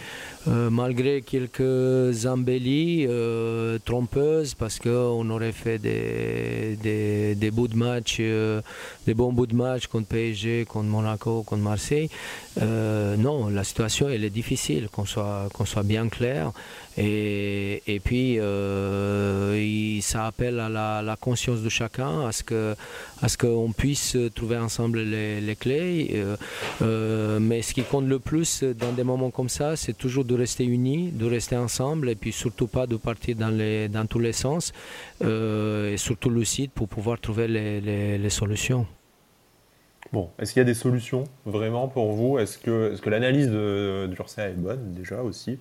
[0.48, 7.50] euh, malgré quelques embellies euh, trompeuses, parce qu'on aurait fait des, euh, des
[9.14, 12.08] bons bouts de match contre PSG, contre Monaco, contre Marseille.
[12.58, 16.52] non, la situation elle est difficile, qu'on soit, qu'on soit bien clair.
[16.96, 18.38] Et, et puis,
[20.02, 22.74] ça appelle à la, conscience de chacun, ce que
[23.22, 26.10] à ce qu'on puisse trouver ensemble les, clés.
[26.14, 26.36] Euh,
[26.82, 30.34] euh, mais ce qui compte le plus dans des moments comme ça, c'est toujours de
[30.34, 34.72] rester unis, de rester ensemble et puis surtout pas de partir dans, tous les sens
[35.22, 38.86] euh, et surtout lucide pour pouvoir trouver les, solutions.
[40.12, 42.38] Bon, est-ce qu'il y a des solutions vraiment pour vous?
[42.38, 45.58] Est-ce que, est que l'analyse de d'Ursa est bonne déjà aussi,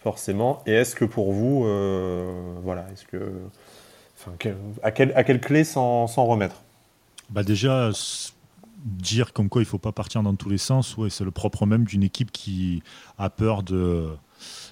[0.00, 1.64] forcément Et est-ce que pour vous,
[2.62, 3.32] voilà, est-ce que
[4.82, 6.62] à, quelle, clé s'en remettre?
[7.30, 7.90] Bah Déjà,
[8.84, 11.66] dire comme quoi il ne faut pas partir dans tous les sens, c'est le propre
[11.66, 12.82] même d'une équipe qui
[13.18, 14.08] a peur de.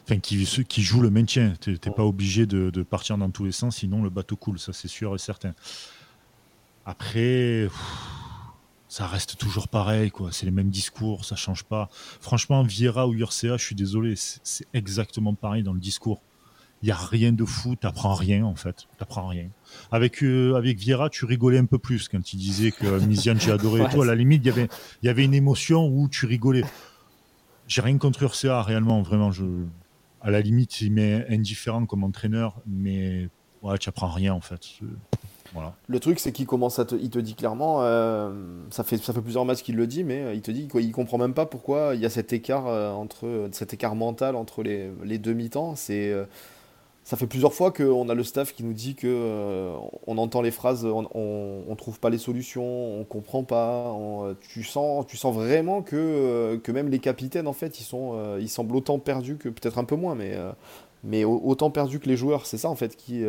[0.05, 1.55] Enfin, qui, joue le maintien.
[1.61, 4.73] Tu n'es pas obligé de, partir dans tous les sens, sinon le bateau coule, ça
[4.73, 5.55] c'est sûr et certain.
[6.87, 7.69] Après,
[8.89, 10.13] ça reste toujours pareil.
[10.31, 11.89] C'est les mêmes discours, ça change pas.
[12.21, 16.21] Franchement, Vieira ou Urca, je suis désolé, c'est exactement pareil dans le discours
[16.85, 19.49] il y a rien de fou, t'apprends rien en fait, t'apprends rien.
[19.91, 23.53] Avec euh, avec Vieira, tu rigolais un peu plus quand il disait que Misian j'ai
[23.53, 24.03] adoré et tout.
[24.03, 24.69] À la limite, il y avait
[25.03, 26.63] il y avait une émotion où tu rigolais.
[27.69, 29.33] J'ai rien contre Urca réellement, vraiment.
[29.33, 29.45] Je
[30.21, 33.31] à la limite, il m'est indifférent comme entraîneur, mais
[33.63, 34.61] ouais, tu apprends rien en fait.
[35.55, 35.73] Voilà.
[35.87, 38.31] Le truc, c'est qu'il commence à te, il te dit clairement, euh,
[38.69, 40.93] ça fait ça fait plusieurs matchs qu'il le dit, mais euh, il te dit qu'il
[40.93, 44.91] comprend même pas pourquoi il y a cet écart entre cet écart mental entre les,
[45.03, 45.77] les deux mi-temps.
[45.77, 46.13] C'est
[47.05, 50.41] ça fait plusieurs fois qu'on a le staff qui nous dit que euh, on entend
[50.41, 53.95] les phrases, on, on, trouve pas les solutions, on comprend pas.
[54.41, 58.13] tu sens, tu sens vraiment que, euh, que même les capitaines en fait, ils sont,
[58.15, 60.35] euh, ils semblent autant perdus que peut-être un peu moins, mais
[61.07, 62.47] mais autant perdus que les joueurs.
[62.47, 63.23] C'est ça en fait qui,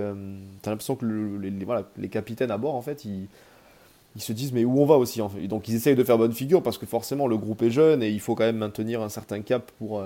[0.62, 3.28] t'as l'impression que les, voilà, les capitaines à bord en fait, ils
[4.16, 5.46] ils se disent mais où on va aussi en fait.
[5.50, 8.10] Donc ils essayent de faire bonne figure parce que forcément le groupe est jeune et
[8.10, 10.02] il faut quand même maintenir un certain cap pour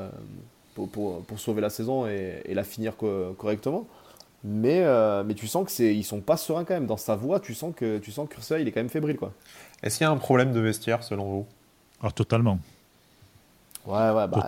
[0.87, 2.93] pour, pour, sauver la saison et, la finir
[3.37, 3.87] correctement.
[4.43, 7.15] Mais, euh, mais tu sens que c'est ils sont pas sereins quand même dans sa
[7.15, 7.39] voix.
[7.39, 9.33] Tu sens que tu sens que il est quand même fébrile quoi.
[9.83, 11.45] Est-ce qu'il y a un problème de vestiaire selon vous?
[12.01, 12.59] Ah totalement.
[13.85, 14.47] Ouais ouais bah,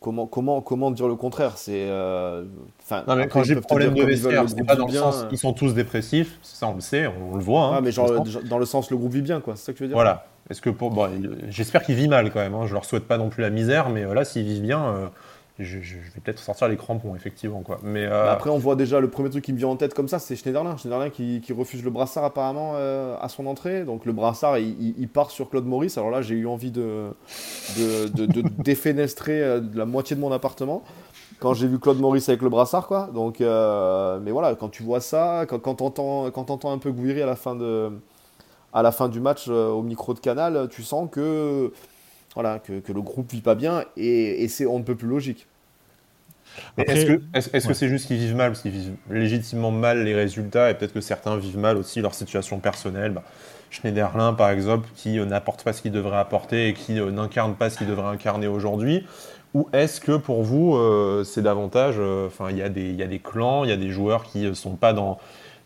[0.00, 1.58] comment comment comment dire le contraire?
[1.58, 2.44] C'est euh,
[2.80, 3.02] enfin.
[3.08, 5.74] non mais quand j'ai problème de vestiaire, c'est pas dans le sens ils sont tous
[5.74, 6.38] dépressifs.
[6.42, 7.76] Ça on le sait, on, le voit.
[7.76, 9.56] Hein, mais genre dans le sens le groupe vit bien quoi.
[9.56, 9.96] C'est ça que tu veux dire?
[9.96, 10.26] Voilà.
[10.48, 11.10] Est-ce que pour bon,
[11.50, 12.54] j'espère qu'il vit mal quand même.
[12.54, 12.66] Hein.
[12.66, 15.10] Je leur souhaite pas non plus la misère, mais euh, là s'ils vivent bien
[15.58, 17.62] je, vais peut-être sortir les crampons, effectivement.
[17.62, 17.80] Quoi.
[17.82, 20.06] Mais, euh, Après, on voit déjà le premier truc qui me vient en tête comme
[20.06, 20.76] ça, c'est Schneiderlin.
[20.76, 23.84] Schneiderlin qui, qui, refuse le brassard apparemment euh, à son entrée.
[23.84, 25.98] Donc le brassard, il, part sur Claude Maurice.
[25.98, 27.08] Alors là, j'ai eu envie de,
[27.76, 30.84] de, de, défenestrer euh, la moitié de mon appartement
[31.40, 32.86] quand j'ai vu Claude Maurice avec le brassard.
[32.86, 33.10] Quoi.
[33.12, 37.22] Donc, mais voilà, quand tu vois ça, quand, quand tu entends, quand un peu Gouiri
[37.22, 37.90] à la fin, de,
[38.72, 41.72] à la fin du match au micro de Canal, tu sens que
[42.34, 45.08] voilà, que, que, le groupe vit pas bien et, et c'est on ne peut plus
[45.08, 45.46] logique.
[46.76, 50.74] Est-ce que c'est juste qu'ils vivent mal, parce qu'ils vivent légitimement mal les résultats et
[50.74, 53.24] peut-être que certains vivent mal aussi leur situation personnelle bah,
[53.70, 57.54] Schneiderlin, par exemple, qui euh, n'apporte pas ce qu'il devrait apporter et qui euh, n'incarne
[57.54, 59.06] pas ce qu'il devrait incarner aujourd'hui
[59.54, 61.98] Ou est-ce que pour vous, euh, c'est davantage.
[61.98, 64.40] Enfin, il y, a des, y a des clans, il y a des joueurs qui
[64.40, 65.18] ne sont pas dans,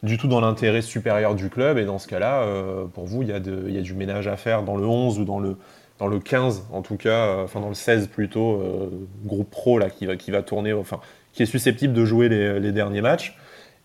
[0.03, 2.44] du tout dans l'intérêt supérieur du club, et dans ce cas-là,
[2.92, 5.25] pour vous, il y, a y a du ménage à faire dans le 11 ou
[5.25, 5.57] dans le,
[6.03, 8.91] dans le 15 en tout cas, euh, enfin dans le 16 plutôt, euh,
[9.25, 10.99] groupe pro là qui va, qui va tourner, enfin
[11.33, 13.37] qui est susceptible de jouer les, derniers matchs.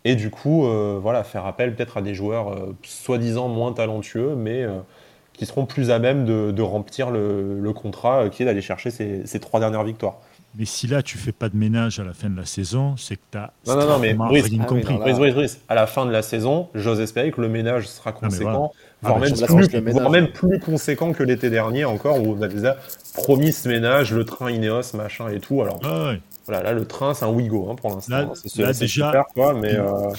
[0.03, 4.65] Et du coup, euh, voilà, faire appel peut-être à des joueurs soi-disant moins talentueux, mais
[5.34, 9.39] qui seront plus à même de, remplir le, contrat qui est d'aller chercher ces, ces,
[9.39, 10.17] trois dernières victoires.
[10.58, 13.15] Mais si là, tu fais pas de ménage à la fin de la saison, c'est
[13.15, 14.97] que tu as non, non, non, mais rien compris.
[15.69, 19.33] à la fin de la saison, j'ose espérer que le ménage sera conséquent, voire, même,
[19.33, 19.73] plus,
[20.10, 22.77] même, plus, conséquent que l'été dernier encore, où on a déjà
[23.13, 25.62] promis ce ménage, le train Ineos, machin et tout.
[25.62, 26.13] Alors, ah
[26.45, 28.33] voilà, là, le train, c'est un Wigo hein, pour l'instant.
[28.36, 29.75] C'est super, quoi, mais.
[29.75, 30.10] Euh,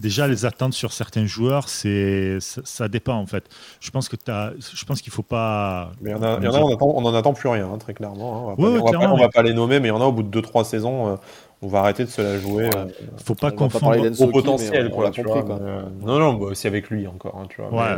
[0.00, 3.44] déjà les attentes sur certains joueurs, c'est ça, dépend en fait.
[3.80, 5.92] Je pense que as, je pense qu'il faut pas.
[6.00, 6.38] Mais il y en a,
[6.80, 8.50] on, n'en attend plus rien hein, très clairement.
[8.50, 8.54] Hein.
[8.58, 10.40] On, va pas, va pas, les nommer, mais il y en a au bout de
[10.40, 11.08] 2-3 saisons.
[11.08, 11.16] Euh,
[11.60, 12.70] on va arrêter de se la jouer.
[12.76, 12.86] Euh,
[13.24, 17.46] faut pas confondre au potentiel, quoi, euh, non, non, bah, c'est avec lui encore, hein,
[17.48, 17.96] tu vois.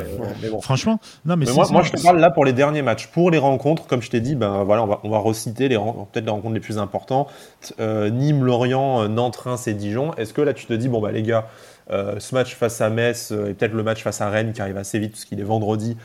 [0.62, 3.08] Franchement, non, mais, moi, moi, je te parle là pour les derniers matchs.
[3.08, 5.76] Pour les rencontres, comme je t'ai dit, ben voilà, on va, on va reciter les
[5.76, 7.30] peut-être les rencontres les plus importantes.
[7.78, 10.14] Nîmes, Lorient, Nantes, Reims et Dijon.
[10.14, 11.48] Est-ce que là, tu te dis, bon bah les gars,
[11.90, 14.98] ce match face à Metz et peut-être le match face à Rennes qui arrive assez
[14.98, 15.96] vite parce qu'il est vendredi,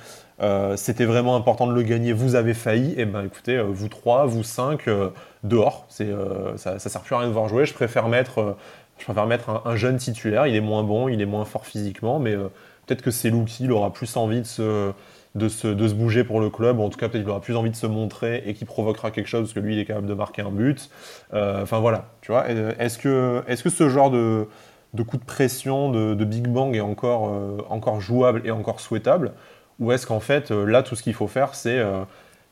[0.75, 2.13] c'était vraiment important de le gagner.
[2.13, 4.89] Vous avez failli, et eh ben écoutez, vous trois, vous cinq,
[5.43, 5.85] dehors.
[5.89, 6.09] C'est,
[6.57, 7.65] ça, ça sert plus à rien de voir jouer.
[7.65, 8.55] Je préfère mettre,
[8.97, 10.47] je préfère mettre un, jeune titulaire.
[10.47, 12.35] Il est moins bon, il est moins fort physiquement, mais
[12.85, 16.89] peut-être que c'est Luki, il aura plus envie de se bouger pour le club, en
[16.89, 19.41] tout cas peut-être qu'il aura plus envie de se montrer et qu'il provoquera quelque chose
[19.41, 20.89] parce que lui il est capable de marquer un but.
[21.33, 22.49] Euh, enfin voilà, tu vois.
[22.49, 24.47] Est-ce que, est -ce que ce genre de,
[25.07, 29.33] coup de pression, de, Big Bang est encore, euh, encore jouable et encore souhaitable?
[29.79, 31.83] Ou est-ce qu'en fait euh, là tout ce qu'il faut faire c'est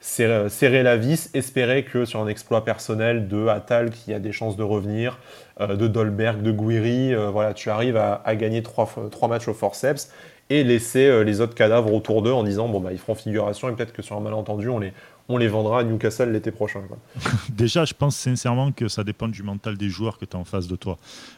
[0.02, 4.58] serrer la vis, espérer que sur un exploit personnel de Attal qui a des chances
[4.58, 5.18] de revenir,
[5.62, 8.90] de Dolberg, de Guiri, voilà, tu arrives à, gagner trois,
[9.30, 10.12] matchs au forceps
[10.50, 13.70] et laisser euh, les autres cadavres autour d'eux en disant bon bah ils feront figuration
[13.70, 14.94] et peut-être que sur un malentendu on les
[15.30, 16.82] on les vendra à Newcastle l'été prochain.
[17.50, 20.44] Déjà, je pense sincèrement que ça dépend du mental des joueurs que tu as en
[20.44, 20.98] face de toi.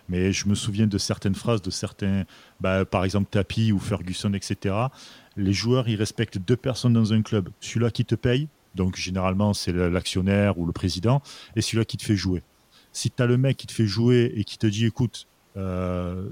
[0.10, 2.24] Mais je me souviens de certaines phrases de certains,
[2.60, 4.74] bah, par exemple Tapi ou Ferguson, etc.
[5.38, 7.50] Les joueurs, ils respectent deux personnes dans un club.
[7.60, 11.21] Celui-là qui te paye, donc généralement c'est l'actionnaire ou le président,
[11.56, 12.43] et celui-là qui te fait jouer.
[12.91, 16.30] Si tu as le mec qui te fait jouer et qui te dit écoute, euh,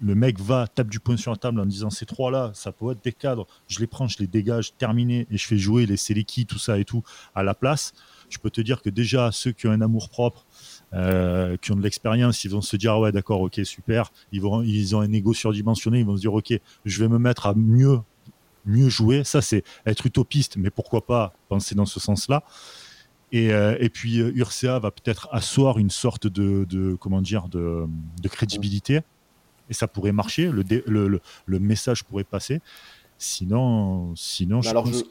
[0.00, 2.92] le mec va, tape du poing sur la table en disant ces trois-là, ça peut
[2.92, 5.96] être des cadres, je les prends, je les dégage, terminé, et je fais jouer les
[5.96, 7.02] Seleki, tout ça et tout
[7.34, 7.94] à la place.
[8.28, 10.44] Je peux te dire que déjà, ceux qui ont un amour propre,
[10.92, 14.12] euh, qui ont de l'expérience, ils vont se dire ah ouais d'accord, ok, super.
[14.32, 17.18] Ils vont, ils ont un ego surdimensionné, ils vont se dire ok, je vais me
[17.18, 18.00] mettre à mieux,
[18.66, 19.24] mieux jouer.
[19.24, 22.42] Ça c'est être utopiste, mais pourquoi pas penser dans ce sens-là.
[23.32, 27.48] Et, euh, et, puis euh, Ursa va peut-être asseoir une sorte de, de comment dire
[27.48, 27.86] de,
[28.22, 29.00] de crédibilité
[29.68, 32.60] et ça pourrait marcher, le, le, le, message pourrait passer.
[33.18, 35.04] Sinon, sinon je, alors pense...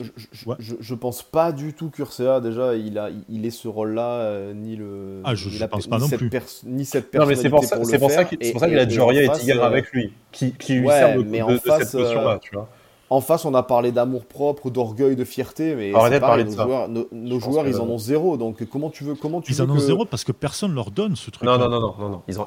[0.60, 4.54] Je, je, pense pas du tout qu'Ursa, déjà, il, a, il est ce rôle-là, euh,
[4.54, 5.22] ni le.
[5.24, 6.30] Ah, je, pense pas non plus.
[6.66, 7.36] Ni cette personne.
[7.36, 10.76] c'est pour, ça, pour, ça qu'il a Joria et Tiger euh, avec lui, qui, qui
[10.76, 12.70] lui sert de, mais de, face, cette notion-là, euh, tu vois.
[13.12, 16.56] En face, on a parlé d'amour propre, d'orgueil, de fierté, mais pareil, parler de nos,
[16.56, 18.36] joueurs, nos, joueurs ils en ont zéro.
[18.36, 21.16] Donc comment tu veux, comment tu Ils en ont zéro parce que personne leur donne
[21.16, 21.48] ce truc.
[21.48, 22.46] Non, non, non, non, non, Ils en,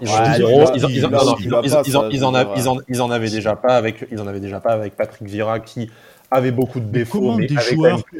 [2.89, 5.89] Ils en avaient déjà pas avec, ils en avaient déjà pas avec Patrick Vira qui
[6.31, 7.47] avait beaucoup de défauts, mais,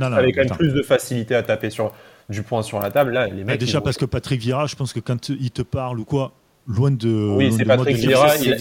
[0.01, 1.93] avec, quand même plus de facilité à taper sur
[2.29, 3.13] du point sur la table.
[3.13, 3.59] Là, les mecs.
[3.59, 6.33] Déjà parce que Patrick Vira, je pense que quand il te parle ou quoi,
[6.69, 7.35] loin de.
[7.35, 8.37] Oui, c'est Patrick Vieira.
[8.37, 8.57] Il,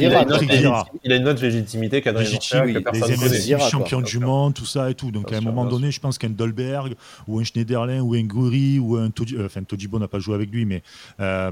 [1.03, 2.27] il, a une autre légitimité qu'Adrien
[2.63, 5.11] oui, que personne les champion du monde, tout ça et tout.
[5.11, 6.95] Donc à un moment donné, je pense qu'un Dolberg
[7.27, 10.35] ou un Schneiderlin ou un Guri ou un Todi, euh, enfin Todibo n'a pas joué
[10.35, 10.81] avec lui, mais
[11.19, 11.51] euh,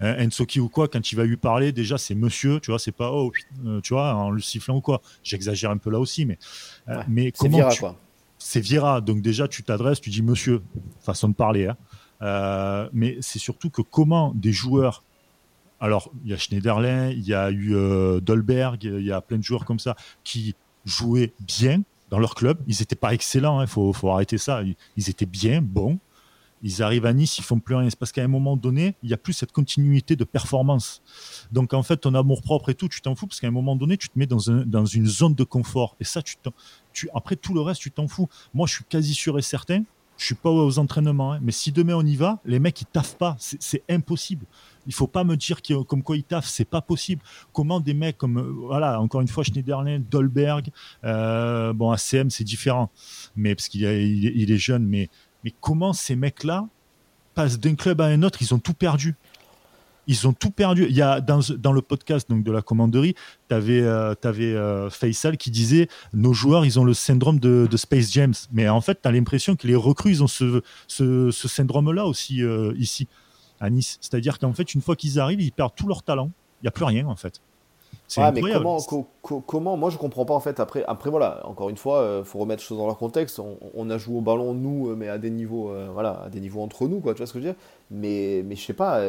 [0.00, 2.92] un Nsoki ou quoi, quand il va lui parler, déjà c'est monsieur, tu vois, c'est
[2.92, 3.32] pas oh,
[3.66, 5.02] euh, tu vois, en le sifflant ou quoi.
[5.22, 6.38] J'exagère un peu là aussi, mais
[6.88, 7.96] euh, mais comment Vieira, quoi.
[8.38, 10.62] C'est Vieira, donc déjà tu t'adresses, tu dis monsieur,
[11.00, 11.66] façon de parler.
[11.66, 11.76] Hein.
[12.22, 15.04] Euh, mais c'est surtout que comment des joueurs
[15.80, 19.38] alors, il y a Schneiderlin, il y a eu euh, Dolberg, il y a plein
[19.38, 22.58] de joueurs comme ça qui jouaient bien dans leur club.
[22.66, 24.62] Ils n'étaient pas excellents, il hein, faut, arrêter ça.
[24.96, 25.98] Ils étaient bien, bons.
[26.62, 27.88] Ils arrivent à Nice, ils font plus rien.
[27.88, 31.02] C'est parce qu'à un moment donné, il n'y a plus cette continuité de performance.
[31.52, 33.76] Donc en fait, ton amour propre et tout, tu t'en fous parce qu'à un moment
[33.76, 35.96] donné, tu te mets dans, une zone de confort.
[36.00, 36.20] Et ça,
[36.92, 38.28] tu, après tout le reste, tu t'en fous.
[38.54, 39.84] Moi, je suis quasi sûr et certain.
[40.16, 42.86] Je suis pas aux entraînements, hein, mais si demain on y va, les mecs ils
[42.86, 44.46] taffent pas, c'est impossible.
[44.88, 47.22] Il faut pas me dire comme quoi c'est pas possible.
[47.52, 50.70] Comment des mecs comme euh, voilà, encore une fois Schneiderlin, Dolberg,
[51.04, 52.90] euh, bon ACM c'est différent,
[53.36, 55.10] mais parce qu'il il, est jeune, mais
[55.44, 56.66] mais comment ces mecs-là
[57.34, 59.14] passent d'un club à un autre, ils ont tout perdu.
[60.06, 60.86] Ils ont tout perdu.
[60.88, 63.14] Il y a dans, le podcast donc de la commanderie,
[63.50, 68.34] tu avais, euh, Faisal qui disait nos joueurs, ils ont le syndrome de, Space James.
[68.52, 72.40] Mais en fait, tu as l'impression que les recrues, ils ont ce syndrome-là aussi
[72.78, 73.06] ici
[73.60, 73.98] à Nice.
[74.00, 76.30] C'est-à-dire qu'en fait, une fois qu'ils arrivent, ils perdent tout leur talent.
[76.60, 77.40] Il n'y a plus rien en fait.
[78.06, 78.78] C'est mais comment,
[79.46, 80.60] comment, moi je comprends pas en fait.
[80.60, 83.38] Après, après voilà, encore une fois, il euh, faut remettre les choses dans leur contexte.
[83.74, 86.40] On, a joué au ballon nous, euh, mais à des niveaux, euh, voilà, à des
[86.40, 87.12] niveaux entre nous, quoi.
[87.12, 87.60] Tu vois ce que je veux dire?
[87.90, 89.00] Mais, mais je sais pas.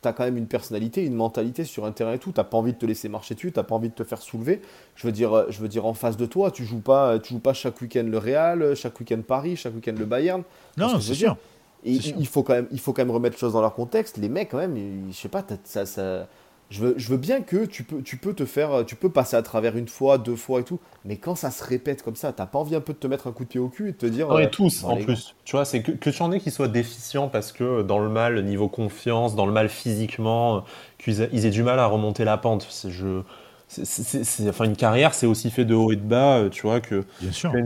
[0.00, 2.32] T'as quand même une personnalité, une mentalité sur un terrain et tout.
[2.32, 3.52] T'as pas envie de te laisser marcher dessus.
[3.52, 4.62] T'as pas envie de te faire soulever.
[4.94, 7.40] Je veux dire, je veux dire en face de toi, tu joues pas, tu joues
[7.40, 10.42] pas chaque week-end le Real, chaque week-end Paris, chaque week-end le Bayern.
[10.78, 11.36] Non, c'est sûr
[11.84, 14.16] il, faut quand même, il faut quand même remettre les choses dans leur contexte.
[14.16, 14.76] Les mecs, quand même,
[15.10, 16.28] je sais pas, ça, ça,
[16.70, 19.36] je, veux, je veux bien que tu peux, tu peux te faire, tu peux passer
[19.36, 22.32] à travers une fois, deux fois et tout, mais quand ça se répète comme ça,
[22.32, 23.92] t'as pas envie un peu de te mettre un coup de pied au cul et
[23.92, 24.28] de te dire.
[24.28, 25.36] Non, et tous, en plus.
[25.44, 28.08] Tu vois, c'est que, que tu en aies qui soient déficients parce que dans le
[28.08, 30.64] mal, niveau confiance, dans le mal physiquement,
[30.98, 32.66] qu'ils aient, du mal à remonter la pente.
[32.88, 33.22] Je
[33.68, 36.80] c'est, enfin, une carrière, c'est aussi fait de haut et de bas, euh, tu vois,
[36.80, 37.04] que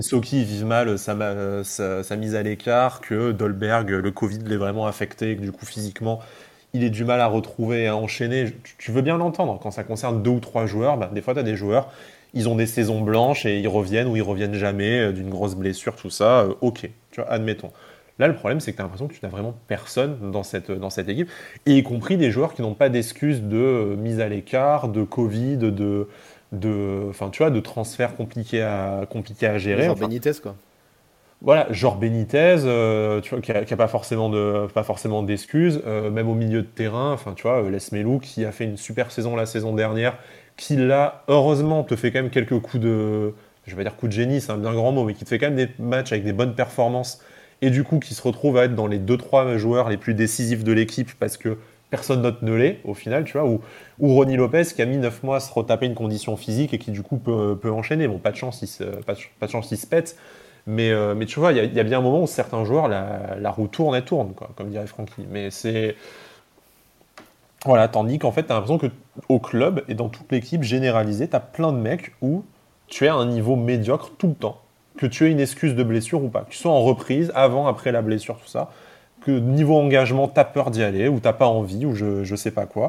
[0.01, 1.15] Soki vive mal sa,
[1.65, 6.21] sa, mise à l'écart, que Dolberg, le Covid l'ait vraiment affecté, que du coup, physiquement,
[6.73, 8.55] il est du mal à retrouver, à enchaîner.
[8.79, 9.59] Tu, veux bien l'entendre.
[9.63, 11.91] Quand ça concerne deux ou trois joueurs, bah, des fois, tu as des joueurs,
[12.33, 15.55] ils ont des saisons blanches et ils reviennent ou ils reviennent jamais euh, d'une grosse
[15.55, 16.41] blessure, tout ça.
[16.41, 17.73] Euh, ok, tu vois, admettons.
[18.21, 20.71] Là, le problème, c'est que tu as l'impression que tu n'as vraiment personne dans cette,
[20.71, 21.29] dans cette équipe,
[21.67, 25.03] et y compris des joueurs qui n'ont pas d'excuses de euh, mise à l'écart, de
[25.03, 26.09] Covid, de,
[26.53, 29.85] de, enfin, tu vois, de transferts compliqués à, compliqués à gérer.
[29.85, 30.55] Genre Benitez, quoi.
[31.43, 32.57] Voilà, genre Benitez,
[33.23, 37.13] tu vois, qui n'a pas forcément de, pas forcément d'excuses, même au milieu de terrain.
[37.15, 40.19] Enfin, tu vois, Les Melou qui a fait une super saison la saison dernière
[40.61, 43.33] qui là, heureusement, te fait quand même quelques coups de,
[43.67, 45.39] je vais dire coups de génie, c'est un bien grand mot, mais qui te fait
[45.39, 47.23] quand même des matchs avec des bonnes performances,
[47.63, 50.65] et du coup qui se retrouve à être dans les 2-3 joueurs les plus décisifs
[50.65, 51.59] de l'équipe parce que
[51.91, 53.61] personne d'autre ne l'est au final, tu vois, ou,
[53.99, 56.79] ou Ronnie Lopez qui a mis 9 mois à se retaper une condition physique et
[56.79, 58.09] qui du coup peut, enchaîner.
[58.09, 60.17] Bon, pas de chance, il se, pas, de, chance, il se pète.
[60.67, 63.51] Mais, euh, mais tu vois, il y, a bien un moment où certains joueurs, la,
[63.51, 65.27] roue tourne et tourne, quoi, comme dirait Francky.
[65.31, 65.97] Mais c'est.
[67.67, 71.37] Voilà, tandis qu'en fait, tu as l'impression qu'au club et dans toute l'équipe généralisée, tu
[71.37, 72.45] as plein de mecs où
[72.87, 74.60] tu es à un niveau médiocre tout le temps.
[74.97, 76.43] Que tu aies une excuse de blessure ou pas.
[76.43, 78.71] Que tu sois en reprise, avant, après la blessure, tout ça.
[79.25, 82.37] Que niveau engagement, tu as peur d'y aller, ou t'as pas envie, ou je, je
[82.37, 82.89] sais pas quoi.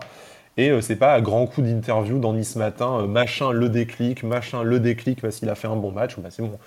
[0.57, 4.23] Et euh, c'est pas à grand coup d'interview dans Nice Matin, euh, machin le déclic,
[4.23, 6.17] machin le déclic parce qu'il a fait un bon match.
[6.17, 6.57] Bah, c'est bon.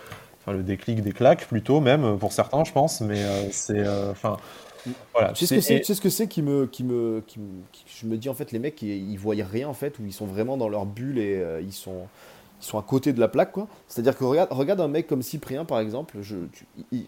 [0.40, 3.00] Enfin, le déclic des claques plutôt, même, pour certains, je pense.
[3.00, 3.86] Mais euh, c'est.
[4.10, 4.36] Enfin.
[5.14, 7.40] Voilà, tu sais ce que c'est qui me, qui me, qui
[7.86, 10.12] je me dis en fait les mecs ils, ils voient rien en fait ou ils
[10.12, 12.06] sont vraiment dans leur bulle et euh, ils sont
[12.60, 13.68] ils sont à côté de la plaque quoi.
[13.88, 16.36] C'est-à-dire que regarde, regarde un mec comme Cyprien par exemple, je,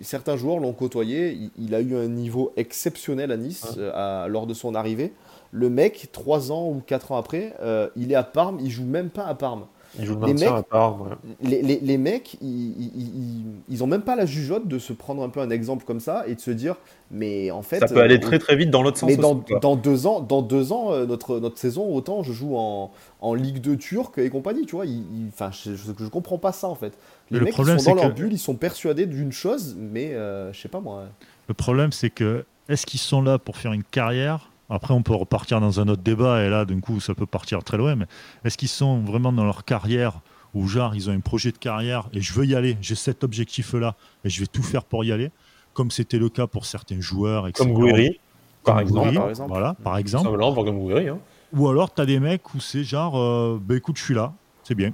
[0.03, 4.55] certains joueurs l'ont côtoyé, il, a eu un niveau exceptionnel à Nice euh, lors de
[4.55, 5.13] son arrivée.
[5.53, 8.85] Le mec, 3 ans ou 4 ans après, euh, il est à Parme, il joue
[8.85, 9.67] même pas à Parme
[9.99, 10.99] les mecs, à part,
[11.41, 15.29] les, les, les, mecs, ils, ils, ont même pas la jugeote de se prendre un
[15.29, 16.77] peu un exemple comme ça et de se dire,
[17.11, 17.79] mais en fait.
[17.79, 19.09] Ça peut aller très très vite dans l'autre sens.
[19.09, 22.57] Mais dans, dans, deux ans, dans deux ans euh, notre, notre saison, autant je joue
[22.57, 24.85] en, en Ligue 2 turque et compagnie, tu vois.
[25.29, 26.97] Enfin, je, je, comprends pas ça en fait.
[27.31, 30.61] Les mecs, ils sont dans leur bulle, ils sont persuadés d'une chose, mais euh, je
[30.61, 31.05] sais pas moi.
[31.49, 35.15] Le problème, c'est que est-ce qu'ils sont là pour faire une carrière après, on peut
[35.15, 37.95] repartir dans un autre débat, et là, d'un coup, ça peut partir très loin.
[37.95, 38.07] Mais
[38.45, 40.21] est-ce qu'ils sont vraiment dans leur carrière,
[40.55, 43.23] ou genre, ils ont un projet de carrière, et je veux y aller, j'ai cet
[43.25, 45.31] objectif-là, et je vais tout faire pour y aller,
[45.73, 47.51] comme c'était le cas pour certains joueurs.
[47.53, 48.19] Comme Gouiri,
[48.65, 49.33] par, exemple.
[49.49, 50.37] Voilà, par exemple.
[50.37, 51.19] comme Gouiri, hein.
[51.53, 54.33] Ou alors, tu as des mecs où c'est genre, euh, bah, écoute, je suis là,
[54.65, 54.93] c'est bien,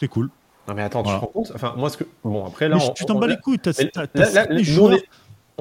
[0.00, 0.28] c'est cool.
[0.66, 1.52] Non mais attends, tu te rends compte?
[1.54, 2.04] Enfin, moi, ce que...
[2.22, 2.78] Bon, après, là...
[2.94, 3.72] tu t'en bats les couilles, t'as,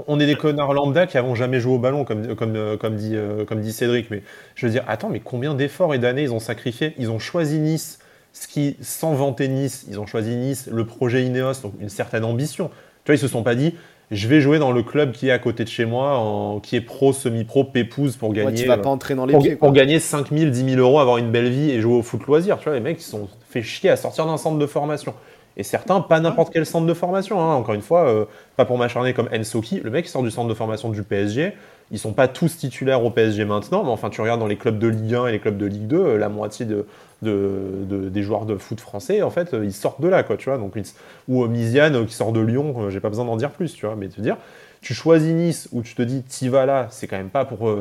[0.05, 3.15] on est des connards lambda qui n'avons jamais joué au ballon, comme, comme, comme, dit,
[3.15, 4.12] euh, comme dit Cédric.
[4.12, 4.21] Mais
[4.55, 7.60] je veux dire, attends, mais combien d'efforts et d'années ils ont sacrifié Ils ont choisi
[7.60, 7.99] Nice,
[8.33, 12.23] ce qui, sans vanter Nice, ils ont choisi Nice, le projet Ineos, donc une certaine
[12.23, 12.69] ambition.
[13.03, 13.73] Tu vois, ils se sont pas dit,
[14.12, 16.75] je vais jouer dans le club qui est à côté de chez moi, en, qui
[16.75, 18.62] est pro, semi-pro, pépouse pour gagner.
[18.62, 19.55] tu vas pas entrer dans les pour, pieds.
[19.55, 22.25] Pour gagner 5 000, 10 000 euros, avoir une belle vie et jouer au foot
[22.25, 22.57] loisir.
[22.60, 25.13] Tu vois, les mecs, ils se sont fait chier à sortir d'un centre de formation.
[25.60, 27.41] Et certains, pas n'importe quel centre de formation.
[27.41, 27.56] Hein.
[27.56, 29.82] Encore une fois, euh, pas pour m'acharner comme Ensoki.
[29.84, 31.54] Le mec, il sort du centre de formation du PSG.
[31.89, 34.78] Ils sont pas tous titulaires au PSG maintenant, mais enfin, tu regardes dans les clubs
[34.78, 36.86] de Ligue 1 et les clubs de Ligue 2, euh, la moitié de,
[37.24, 40.60] des joueurs de foot français, en fait, euh, ils sortent de là, quoi, tu vois.
[40.60, 40.78] Donc,
[41.28, 43.96] ou Misiane qui sort de Lyon, j'ai pas besoin d'en dire plus, tu vois.
[43.96, 44.38] Mais te dire,
[44.82, 47.74] tu choisis Nice où tu te dis, t'y vas là, c'est quand même pas pour,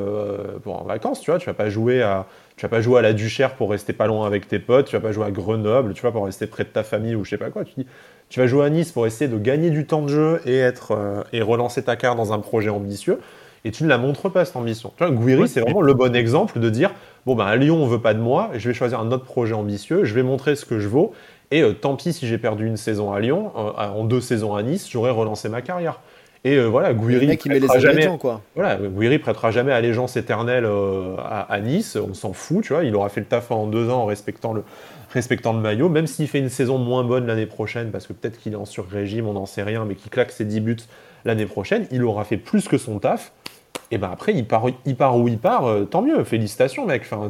[0.62, 1.38] pour en vacances, tu vois.
[1.38, 4.06] Tu vas pas jouer à tu vas pas jouer à la Duchère pour rester pas
[4.06, 6.64] loin avec tes potes, tu vas pas jouer à Grenoble, tu vas pour rester près
[6.64, 7.64] de ta famille ou je sais pas quoi.
[7.64, 7.86] Tu, dis,
[8.30, 10.92] tu vas jouer à Nice pour essayer de gagner du temps de jeu et, être,
[10.92, 13.20] euh, et relancer ta carte dans un projet ambitieux.
[13.66, 14.92] Et tu ne la montres pas, cette ambition.
[14.96, 16.92] Tu vois, Guiri, c'est vraiment le bon exemple de dire
[17.26, 19.54] bon, ben, à Lyon, on veut pas de moi, je vais choisir un autre projet
[19.54, 21.12] ambitieux, je vais montrer ce que je vaux.
[21.50, 24.54] Et euh, tant pis si j'ai perdu une saison à Lyon, euh, en deux saisons
[24.54, 26.00] à Nice, j'aurais relancé ma carrière.
[26.46, 28.40] Et euh, voilà, Guiri prêtera jamais, quoi.
[28.54, 31.96] Voilà, Guiri prêtera jamais allégeance éternelle euh, à, Nice.
[31.96, 32.84] On s'en fout, tu vois.
[32.84, 34.62] Il aura fait le taf en deux ans en respectant le,
[35.10, 38.38] respectant le maillot, même s'il fait une saison moins bonne l'année prochaine, parce que peut-être
[38.38, 40.76] qu'il est en sur-régime, on n'en sait rien, mais qu'il claque ses 10 buts
[41.24, 43.32] l'année prochaine, il aura fait plus que son taf.
[43.90, 46.22] Et ben après, il part, il part où il part, euh, tant mieux.
[46.22, 47.02] Félicitations, mec.
[47.10, 47.28] Enfin,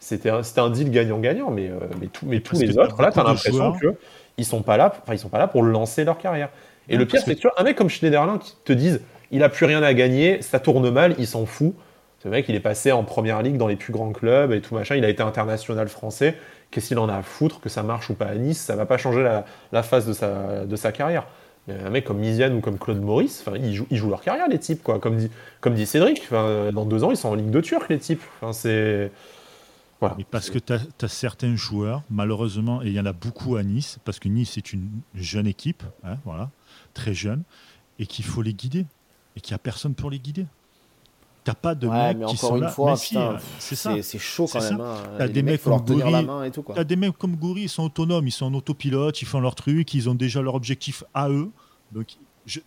[0.00, 3.74] c'était un, un deal gagnant-gagnant, mais, mais, mais tous les autres, là, tu as l'impression
[3.74, 6.48] qu'ils sont pas là, ils sont pas là pour lancer leur carrière.
[6.88, 9.42] Et le pire, c'est que tu vois, un mec comme Schneiderlin qui te dise il
[9.42, 11.74] a plus rien à gagner, ça tourne mal, il s'en fout.
[12.22, 14.74] Ce mec, il est passé en première ligue dans les plus grands clubs et tout
[14.74, 14.96] machin.
[14.96, 16.36] Il a été international français.
[16.70, 18.58] Qu'est-ce qu'il en a à foutre que ça marche ou pas à Nice?
[18.58, 21.26] Ça va pas changer la, la phase de sa, de sa carrière.
[21.68, 24.48] Mais un mec comme Misiane ou comme Claude Maurice, ils jouent, ils jouent leur carrière,
[24.48, 24.82] les types.
[24.82, 24.98] Quoi.
[24.98, 25.30] Comme, dit,
[25.60, 28.22] comme dit Cédric, dans deux ans, ils sont en Ligue de Turc, les types.
[28.52, 29.10] c'est.
[30.00, 30.16] Voilà.
[30.30, 33.98] parce que tu as, certains joueurs, malheureusement, et il y en a beaucoup à Nice,
[34.04, 36.50] parce que Nice est une jeune équipe, hein, voilà,
[36.92, 37.42] très jeunes
[37.98, 38.84] et qu'il faut les guider
[39.36, 40.46] et qu'il n'y a personne pour les guider.
[41.44, 42.68] T'as pas de mecs qui sont là.
[42.68, 44.02] Fois, c'est ça.
[44.02, 44.80] C'est chaud quand même.
[44.80, 44.96] Hein.
[45.16, 46.26] T'as des mecs comme Goury.
[46.74, 49.54] T'as des mecs comme Goury, ils sont autonomes, ils sont en autopilote, ils font leur
[49.54, 51.50] truc, ils ont déjà leur objectif à eux.
[51.92, 52.16] Donc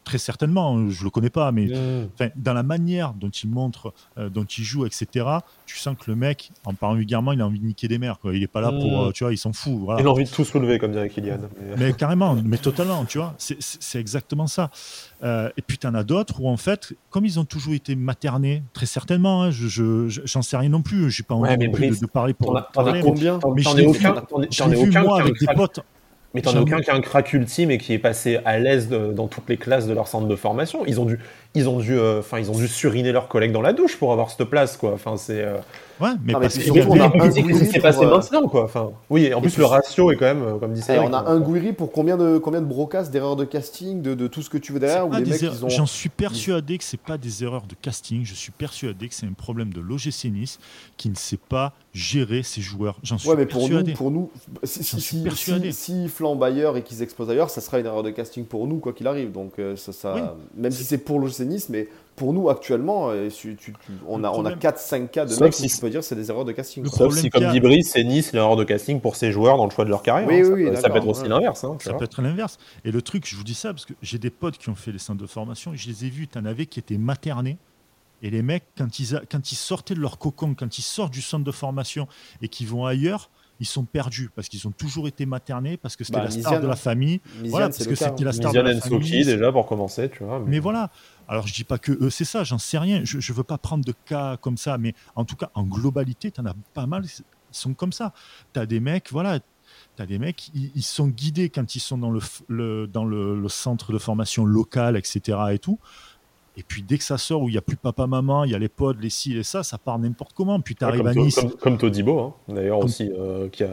[0.03, 1.69] très certainement, je le connais pas, mais
[2.35, 5.25] dans la manière dont il montre, euh, dont il joue, etc.,
[5.65, 8.19] tu sens que le mec, en parlant vulgairement, il a envie de niquer des mers.
[8.19, 8.35] Quoi.
[8.35, 9.87] Il est pas là pour, euh, tu vois, il s'en fout.
[9.99, 11.39] Il a envie de tout soulever, comme dirait Kylian.
[11.77, 14.69] Mais, carrément, mais totalement, tu vois, c'est exactement ça.
[15.23, 17.95] Euh, et puis tu en as d'autres où en fait, comme ils ont toujours été
[17.95, 22.33] maternés, très certainement, hein, je j'en sais rien non plus, j'ai pas envie de, parler
[22.33, 22.59] pour.
[22.73, 24.15] parler, combien Mais j'en ai aucun,
[24.51, 25.81] j'en ai aucun moi avec des potes
[26.33, 28.89] mais t'en as aucun qui a un crack ultime et qui est passé à l'aise
[28.89, 30.85] dans toutes les classes de leur centre de formation.
[30.85, 31.19] Ils ont dû,
[31.55, 34.29] ils ont dû, euh, ils ont dû suriner leurs collègues dans la douche pour avoir
[34.29, 34.93] cette place, quoi.
[34.93, 35.41] Enfin, c'est.
[35.41, 35.57] Euh,
[35.99, 36.59] ouais, mais parce.
[36.59, 38.63] C'est passé maintenant, quoi.
[38.63, 39.33] Enfin, oui.
[39.33, 41.91] En plus, le ratio est quand même, euh, comme dit On a un Gouiri pour
[41.91, 44.79] combien de combien de brocasses, d'erreurs de casting, de, de, tout ce que tu veux
[44.79, 45.07] derrière.
[45.13, 48.25] Er- j'en suis persuadé que c'est pas des erreurs de casting.
[48.25, 50.59] Je suis persuadé que c'est un problème de l'OGC Nice
[50.97, 52.97] qui ne sait pas gérer ses joueurs.
[53.03, 53.91] J'en suis ouais, mais pour persuadé.
[53.91, 54.29] Nous, pour nous,
[54.63, 58.11] si, si, si, si flambent ailleurs et qu'ils explosent ailleurs, ça sera une erreur de
[58.11, 59.31] casting pour nous, quoi qu'il arrive.
[59.31, 61.87] Donc, ça, ça même si c'est pour l'OGC Nice, mais
[62.19, 63.29] pour nous actuellement, euh,
[64.05, 66.43] on, a, on a 4-5 cas de mecs si tu peux dire c'est des erreurs
[66.43, 66.85] de casting.
[66.85, 69.71] Sauf si, comme dit Brice, c'est Nice l'erreur de casting pour ses joueurs dans le
[69.71, 70.27] choix de leur carrière.
[70.27, 70.51] Oui, hein.
[70.51, 71.63] oui, ça, peut, être aussi l'inverse.
[71.63, 72.57] Hein, ça peut être l'inverse.
[72.83, 74.91] Et le truc, je vous dis ça parce que j'ai des potes qui ont fait
[74.91, 77.57] les centres de formation, je les ai vus, tu en avais qui étaient maternés.
[78.21, 81.21] Et les mecs, quand ils, quand ils sortaient de leur cocon, quand ils sortent du
[81.21, 82.05] centre de formation
[82.41, 86.03] et qu'ils vont ailleurs, ils sont perdus parce qu'ils ont toujours été maternés, parce que
[86.03, 87.19] c'était bah, la star de la famille.
[87.45, 89.25] voilà, parce que c'était la star de la famille.
[89.25, 90.41] déjà pour commencer, tu vois.
[90.45, 90.89] Mais, voilà.
[91.29, 93.01] Alors je dis pas que eux c'est ça, j'en sais rien.
[93.05, 96.31] Je, ne veux pas prendre de cas comme ça, mais en tout cas en globalité,
[96.31, 97.05] tu en as pas mal.
[97.05, 98.13] Ils sont comme ça.
[98.53, 99.39] Tu as des mecs, voilà.
[99.95, 103.93] Tu as des mecs, ils, sont guidés quand ils sont dans le, dans le, centre
[103.93, 105.37] de formation local, etc.
[105.51, 105.77] et tout.
[106.57, 108.55] Et puis dès que ça sort où il n'y a plus papa, maman, il y
[108.55, 110.59] a les pods, les ci, les ça, ça part n'importe comment.
[110.59, 111.35] Puis tu arrives à Nice.
[111.35, 113.69] Comme, comme Todibo, hein, d'ailleurs aussi, euh, qui a,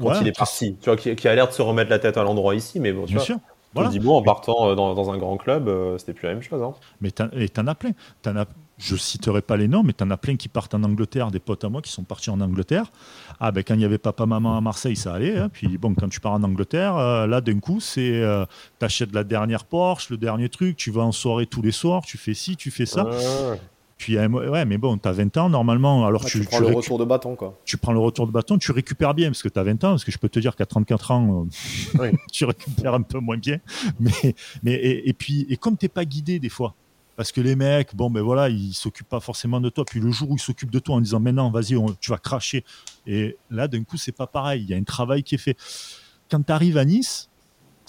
[0.00, 2.22] quand il est parti, tu vois, qui, a l'air de se remettre la tête à
[2.22, 3.38] l'endroit ici, mais bon, tu Bien sûr.
[3.74, 6.62] Todibo, en partant euh, dans, dans, un grand club, euh, c'était plus la même chose.
[6.62, 6.74] Hein.
[7.00, 7.92] Mais t'en as plein.
[8.26, 8.46] En as,
[8.80, 11.38] je citerai pas les noms, mais tu en as plein qui partent en Angleterre, des
[11.38, 12.90] potes à moi qui sont partis en Angleterre.
[13.38, 15.38] Ah ben quand il n'y avait papa, maman à Marseille, ça allait.
[15.38, 15.50] Hein.
[15.52, 18.44] Puis bon, quand tu pars en Angleterre, euh, là d'un coup, c'est euh,
[18.78, 22.02] tu achètes la dernière Porsche, le dernier truc, tu vas en soirée tous les soirs,
[22.02, 23.06] tu fais ci, tu fais ça.
[24.00, 27.04] Puis ouais, mais bon, tu as 20 ans normalement, alors tu, prends le retour de
[27.04, 27.60] bâton quoi.
[27.66, 29.90] Tu prends le retour de bâton, tu récupères bien parce que tu as 20 ans,
[29.90, 31.46] parce que je peux te dire qu'à 34 ans,
[32.00, 33.58] euh, tu récupères un peu moins bien.
[34.00, 36.74] Mais, mais et, puis et comme t'es pas guidé des fois,
[37.14, 39.84] parce que les mecs, bon, ben voilà, ils s'occupent pas forcément de toi.
[39.84, 42.64] Puis le jour où ils s'occupent de toi en disant, maintenant, vas-y, tu vas cracher.
[43.06, 44.62] Et là, d'un coup, c'est pas pareil.
[44.62, 45.58] Il y a un travail qui est fait.
[46.30, 47.28] Quand tu arrives à Nice,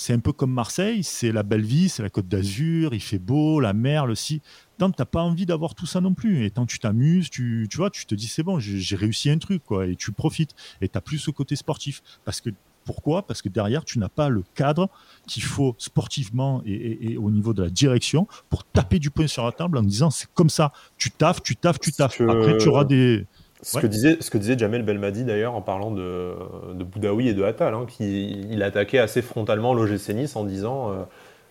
[0.02, 3.20] c'est un peu comme Marseille, c'est la belle vie, c'est la côte d'Azur, il fait
[3.20, 4.42] beau, la mer, le si.
[4.90, 6.46] N'as pas envie d'avoir tout ça non plus.
[6.46, 9.38] Et tant tu t'amuses, tu, tu vois, tu te dis c'est bon, j'ai réussi un
[9.38, 10.56] truc, quoi, et tu profites.
[10.82, 12.02] Et tu n'as plus ce côté sportif.
[12.26, 12.50] Parce que
[12.86, 13.26] pourquoi?
[13.26, 14.90] Parce que derrière, tu n'as pas le cadre
[15.28, 19.52] qu'il faut sportivement et, au niveau de la direction pour taper du poing sur la
[19.52, 22.20] table en disant c'est comme ça, tu taffes, tu taffes, tu taffes.
[22.22, 23.26] Après, tu auras des.
[23.64, 26.34] Ce, que disait, ce que disait Jamel Belmadi d'ailleurs en parlant de,
[26.74, 30.92] de Boudaoui et de Attal, hein, qui il attaquait assez frontalement l'OGC Nice en disant
[30.92, 31.04] euh,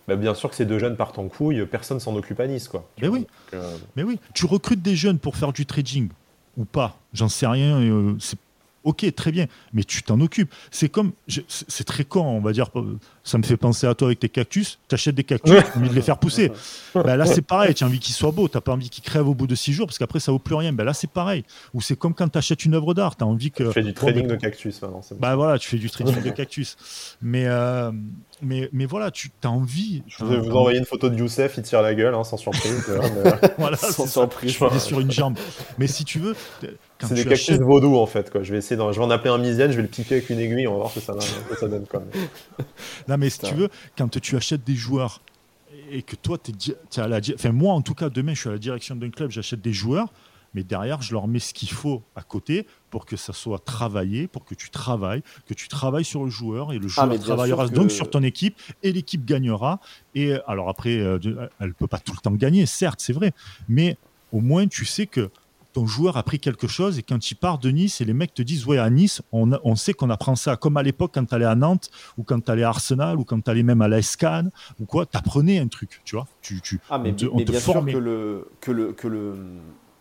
[0.07, 2.67] bah, bien sûr que ces deux jeunes partent en couille, personne s'en occupe à Nice.
[2.67, 2.87] Quoi.
[3.01, 3.27] Mais oui.
[3.53, 6.09] Euh, Mais oui, tu recrutes des jeunes pour faire du trading
[6.57, 7.79] ou pas, j'en sais rien.
[7.79, 8.37] Euh, c'est
[8.83, 10.51] Ok, très bien, mais tu t'en occupes.
[10.71, 12.69] C'est comme, c'est très con, on va dire.
[13.23, 14.79] Ça me fait penser à toi avec tes cactus.
[14.87, 16.51] Tu achètes des cactus, tu as envie de les faire pousser.
[16.95, 17.75] Ben là, c'est pareil.
[17.75, 18.47] Tu as envie qu'ils soient beaux.
[18.47, 20.39] Tu n'as pas envie qu'ils crèvent au bout de six jours parce qu'après, ça vaut
[20.39, 20.73] plus rien.
[20.73, 21.43] Ben là, c'est pareil.
[21.73, 23.15] Ou c'est comme quand tu achètes une œuvre d'art.
[23.15, 23.63] Tu as envie que.
[23.63, 25.01] Tu fais du trading de cactus maintenant.
[25.19, 26.77] Bah voilà, tu fais du trading de cactus.
[27.21, 27.91] Mais, euh,
[28.41, 30.01] mais, mais voilà, tu as envie.
[30.07, 32.91] Je vais vous envoyer une photo de Youssef, il tire la gueule, hein, sans surprise.
[33.57, 34.57] voilà, sans surprise.
[34.57, 35.37] Je sur une jambe.
[35.77, 36.35] Mais si tu veux,
[37.07, 38.29] c'est des cactus vaudou en fait.
[38.31, 38.43] Quoi.
[38.43, 40.39] Je vais essayer je vais en appeler un misienne, je vais le piquer avec une
[40.39, 41.13] aiguille, on va voir ce que ça,
[41.59, 41.85] ça donne.
[41.85, 42.03] Quoi.
[43.07, 45.21] non, mais si tu veux, quand tu achètes des joueurs
[45.91, 47.19] et que toi, tu es, à la.
[47.33, 49.73] Enfin, moi en tout cas, demain, je suis à la direction d'un club, j'achète des
[49.73, 50.07] joueurs,
[50.53, 54.27] mais derrière, je leur mets ce qu'il faut à côté pour que ça soit travaillé,
[54.27, 57.67] pour que tu travailles, que tu travailles sur le joueur et le ah, joueur travaillera
[57.67, 59.79] donc sur ton équipe et l'équipe gagnera.
[60.15, 61.19] Et alors après, euh,
[61.59, 63.33] elle ne peut pas tout le temps gagner, certes, c'est vrai,
[63.69, 63.97] mais
[64.31, 65.29] au moins tu sais que
[65.73, 68.33] ton joueur a pris quelque chose et quand il part de Nice et les mecs
[68.33, 70.55] te disent ouais à Nice on, on sait qu'on apprend ça.
[70.55, 73.23] Comme à l'époque quand tu allais à Nantes ou quand tu allais à Arsenal ou
[73.23, 74.49] quand tu allais même à la Escan
[74.79, 76.27] ou quoi t'apprenais un truc tu vois.
[76.41, 79.35] Tu, tu ah mais, on te, bien sûr que le que le que le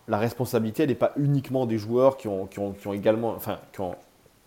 [0.09, 3.31] la responsabilité elle n'est pas uniquement des joueurs qui ont, qui ont, qui ont également
[3.35, 3.95] enfin qui ont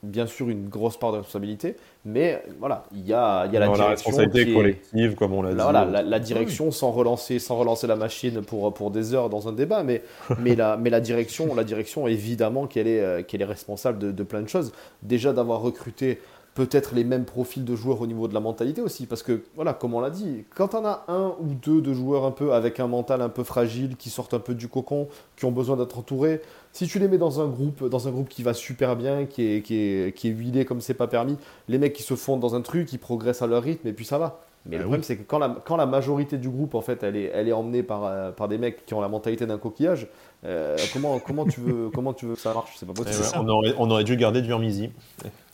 [0.03, 1.75] bien sûr une grosse part de responsabilité,
[2.05, 4.11] mais voilà, il y a, il y a la direction.
[4.11, 5.57] responsabilité qui est- collective, comme on l'a dit.
[5.57, 9.29] la, voilà, la, la direction sans relancer, sans relancer la machine pour, pour des heures
[9.29, 10.03] dans un débat, mais,
[10.37, 14.11] mais, la, mais la direction, la direction évidemment qu'elle est, euh, qu'elle est responsable de,
[14.11, 14.73] de plein de choses.
[15.01, 16.19] Déjà d'avoir recruté
[16.53, 19.73] peut-être les mêmes profils de joueurs au niveau de la mentalité aussi, parce que voilà,
[19.73, 22.79] comme on l'a dit, quand on a un ou deux de joueurs un peu avec
[22.79, 25.97] un mental un peu fragile, qui sortent un peu du cocon, qui ont besoin d'être
[25.97, 26.41] entourés,
[26.71, 29.43] si tu les mets dans un groupe, dans un groupe qui va super bien, qui
[29.43, 31.37] est, qui est, qui est huilé comme c'est pas permis,
[31.67, 34.05] les mecs qui se fondent dans un truc, ils progressent à leur rythme et puis
[34.05, 34.41] ça va.
[34.65, 37.03] Mais le Bah problème, c'est que quand la, quand la majorité du groupe, en fait,
[37.03, 39.57] elle est, elle est emmenée par, euh, par des mecs qui ont la mentalité d'un
[39.57, 40.07] coquillage,
[40.45, 42.75] euh, comment, comment, tu veux, comment tu veux que ça marche?
[42.77, 43.23] C'est pas Eh possible.
[43.23, 44.89] ouais, on, aurait, on aurait dû garder Durmizy.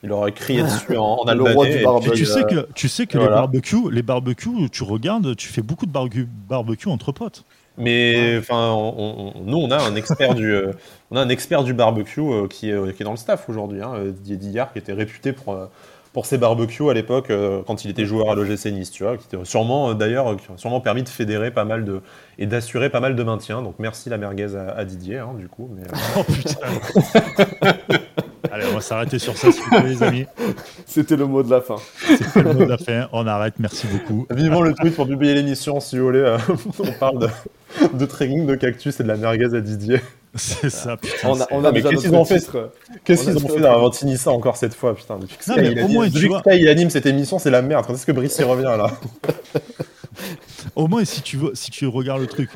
[0.03, 2.11] Il aurait crié dessus en, en Le roi du barbecue.
[2.11, 3.31] tu euh, sais que, tu sais que voilà.
[3.35, 7.43] les barbecues, les barbecues, tu regardes, tu fais beaucoup de barbecues barbecue entre potes.
[7.77, 10.73] Mais enfin, on- on- on- nous, on a un expert du, euh,
[11.11, 13.47] on a un expert du barbecue euh, qui, est, euh, qui est dans le staff
[13.47, 15.65] aujourd'hui, hein, euh, Didier Dillard, qui était réputé pour, euh,
[16.13, 19.17] pour ses barbecues à l'époque euh, quand il était joueur à l'OGC Nice, tu vois,
[19.17, 22.01] qui était sûrement euh, d'ailleurs, qui a sûrement permis de fédérer pas mal de
[22.37, 23.61] et d'assurer pas mal de maintien.
[23.61, 25.69] Donc merci la merguez à, à Didier, hein, du coup.
[25.75, 26.59] Mais, euh, Oh putain.
[28.51, 30.25] Allez, on va s'arrêter sur ça, s'il vous plaît, les amis.
[30.87, 31.75] C'était le mot de la fin.
[32.07, 33.07] C'est le mot de la fin.
[33.11, 33.55] On arrête.
[33.59, 34.25] Merci beaucoup.
[34.31, 36.19] Vivement le tweet pour publier l'émission, si vous voulez.
[36.19, 36.37] euh,
[36.79, 37.27] on parle de,
[37.93, 39.99] de training de cactus et de la merguez à Didier.
[40.35, 41.27] C'est ça, putain.
[41.29, 42.39] On a, on a mais qu'est-ce qu'ils ont fait.
[43.03, 45.93] Qu'est-ce qu'ils ont fait ça encore cette fois, putain Depuis que Non, Sky, mais il
[45.93, 47.85] moins, tu depuis que vois- Sky, il anime cette émission, c'est la merde.
[47.87, 48.91] Quand est-ce que Brice y revient là
[50.75, 52.49] Au moins, si tu, veux, si tu regardes le truc,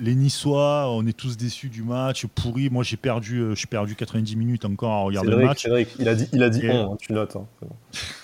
[0.00, 2.70] les Niçois, on est tous déçus du match, pourri.
[2.70, 5.62] Moi, j'ai perdu, euh, j'ai perdu 90 minutes encore à regarder le match.
[5.64, 7.36] Cédric, il a dit, il a dit Et- on, hein, tu notes.
[7.36, 7.44] hein.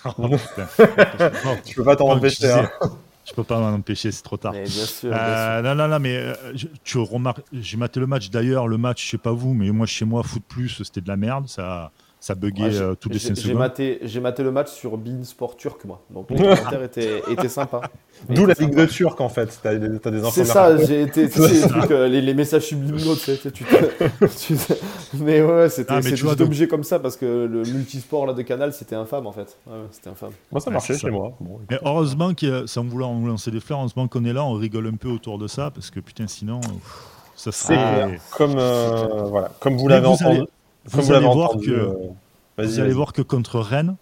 [0.18, 0.68] Oh, putain.
[1.44, 2.50] Non, Tu peux pas t'en empêcher.
[2.50, 2.70] hein.
[3.26, 4.52] Je peux pas m'en empêcher, c'est trop tard.
[4.52, 5.12] Mais bien sûr, bien sûr.
[5.14, 8.28] Euh, non, non, non, mais euh, je- tu remarques, j'ai maté le match.
[8.30, 11.08] D'ailleurs, le match, je sais pas vous, mais moi, chez moi, Foot Plus, c'était de
[11.08, 11.48] la merde.
[11.48, 11.90] Ça,
[12.24, 14.70] ça buguait Ouais, j'ai- euh, toutes les j'ai- 5 J'ai maté, j'ai maté le match
[14.70, 16.00] sur Bein Sport turc, moi.
[16.08, 17.82] Donc les commentaires étaient, étaient sympas.
[18.30, 19.58] D'où la Ligue de Turc en fait.
[19.62, 20.30] T'as des, t'as des infos.
[20.30, 21.28] C'est ça, j'ai été.
[21.28, 24.72] trucs, euh, les, les messages subliminaux, tu sais, tu te- tu te-
[25.18, 28.40] Mais ouais, c'était Ah, juste donc- obligé comme ça parce que le multisport là, de
[28.40, 29.58] Canal, c'était infâme en fait.
[29.66, 30.30] Ouais, c'était infâme.
[30.50, 31.34] Moi ça marchait chez moi.
[31.40, 34.54] Bon, Mais heureusement, que, sans vouloir en lancer des fleurs, heureusement qu'on est là, on
[34.54, 36.70] rigole un peu autour de ça, parce que putain, sinon, pff,
[37.36, 37.76] ça c'est serait.
[38.06, 38.20] clair.
[38.34, 40.36] Comme, euh, voilà, comme vous Mais l'avez vous entendu.
[40.38, 40.48] allez-
[40.86, 41.66] vous allez voir entendu.
[41.66, 41.94] que- euh,
[42.58, 43.96] Vous allez voir que contre Rennes,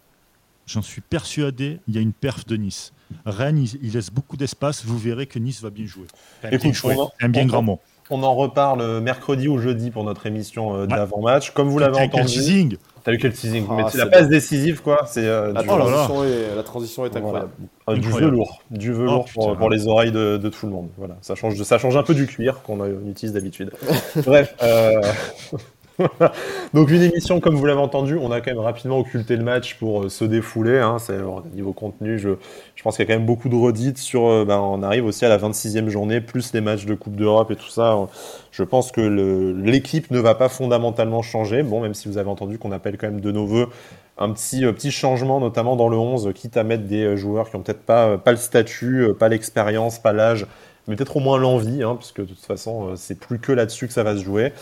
[0.67, 2.93] j'en suis persuadé, il y a une perf de Nice.
[3.27, 6.07] Rennes, il, il laisse beaucoup d'espace, vous verrez que Nice va bien jouer.
[6.45, 7.81] Écoute, bien jouer, on en- un bien on grand en- mot.
[8.11, 11.53] On en reparle mercredi ou jeudi pour notre émission euh, d'avant-match.
[11.53, 12.27] Comme vous l'avez entendu.
[12.27, 15.07] teasing T'as eu quel teasing Ah, Mais la passe décisive quoi.
[15.07, 17.51] C'est euh, La, du- Oh la transition est incroyable.
[17.89, 18.33] Euh, du Incroyable.
[18.33, 19.59] velours, du velours Oh, pour, putain.
[19.59, 20.89] pour les oreilles de, de tout le monde.
[20.99, 23.73] Voilà, ça change, de- ça change un peu du cuir qu'on utilise d'habitude.
[24.27, 25.01] Bref, euh,
[26.75, 29.77] donc une émission comme vous l'avez entendu, on a quand même rapidement occulté le match
[29.79, 30.79] pour euh, se défouler.
[30.79, 32.31] Hein, euh, niveau contenu, je,
[32.83, 34.27] pense qu'il y a quand même beaucoup de redites sur.
[34.27, 37.51] euh, ben, on arrive aussi à la 26e journée, plus les matchs de Coupe d'Europe
[37.51, 37.99] et tout ça.
[38.51, 39.01] Je pense que
[39.65, 41.63] l'équipe ne va pas fondamentalement changer.
[41.63, 43.69] Bon, même si vous avez entendu qu'on appelle quand même de nos voeux
[44.19, 47.51] un petit, euh, petit changement, notamment dans le 11, quitte à mettre des euh, joueurs
[47.51, 50.47] qui ont peut-être pas, euh, pas le statut, euh, pas l'expérience, pas l'âge,
[50.89, 53.87] mais peut-être au moins l'envie, hein, puisque de toute façon, euh, c'est plus que là-dessus
[53.87, 54.53] que ça va se jouer.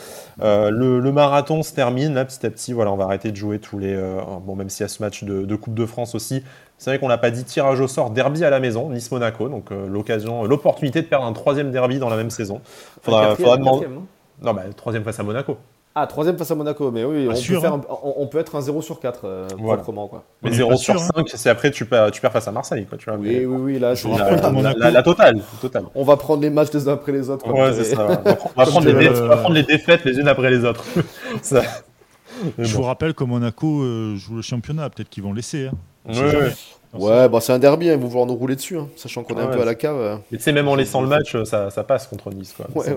[0.43, 3.37] Euh, le, le marathon se termine, là, petit à petit, voilà, on va arrêter de
[3.37, 3.95] jouer tous les...
[3.95, 6.43] euh, bon, même s'il y a ce match de, de Coupe de France aussi,
[6.79, 9.73] c'est vrai qu'on l'a pas dit, tirage au sort, derby à la maison, Nice-Monaco, donc
[9.73, 12.61] euh, l'occasion, l'opportunité de perdre un troisième derby dans la même saison.
[13.03, 13.87] Faudra, faudra demander...
[14.43, 15.59] Non, bah, troisième face à Monaco.
[15.95, 17.81] Ah, troisième face à Monaco, mais oui, on, sûr, peut, faire hein.
[17.91, 19.83] un, on, on peut être un 0 sur 4, euh, Voilà.
[19.83, 20.23] proprement, quoi.
[20.41, 21.09] Mais On est 0 pas sur sûr, hein.
[21.17, 23.19] 5, c'est après tu perds, tu perds face à Marseille, quoi, tu vois.
[23.19, 25.85] Oui, mais- oui, oui, là, Je La, la- la- la totale, totale.
[25.97, 27.45] on va prendre les matchs les uns après les autres.
[27.45, 28.05] comme Ouais, c'est ça.
[28.05, 29.23] On va, prendre- on va Comme prendre les, tu dé- veux.
[29.25, 30.85] on va prendre les défaites les unes après les autres.
[31.43, 31.63] Ça-
[32.57, 32.81] Je bon.
[32.83, 35.67] vous rappelle que Monaco euh, joue le championnat, peut-être qu'ils vont laisser.
[35.67, 35.73] hein.
[36.09, 36.53] Ouais, ouais.
[36.93, 39.35] Ouais, bah c'est un derby, hein, ils vont vouloir nous rouler dessus, hein, sachant qu'on
[39.35, 39.97] est Ah un ouais, peu à la cave.
[39.97, 40.17] euh.
[40.33, 42.53] Mais tu sais, même en laissant le match, ça, ça passe contre Nice.
[42.57, 42.67] Quoi.
[42.75, 42.97] Ouais, ouais.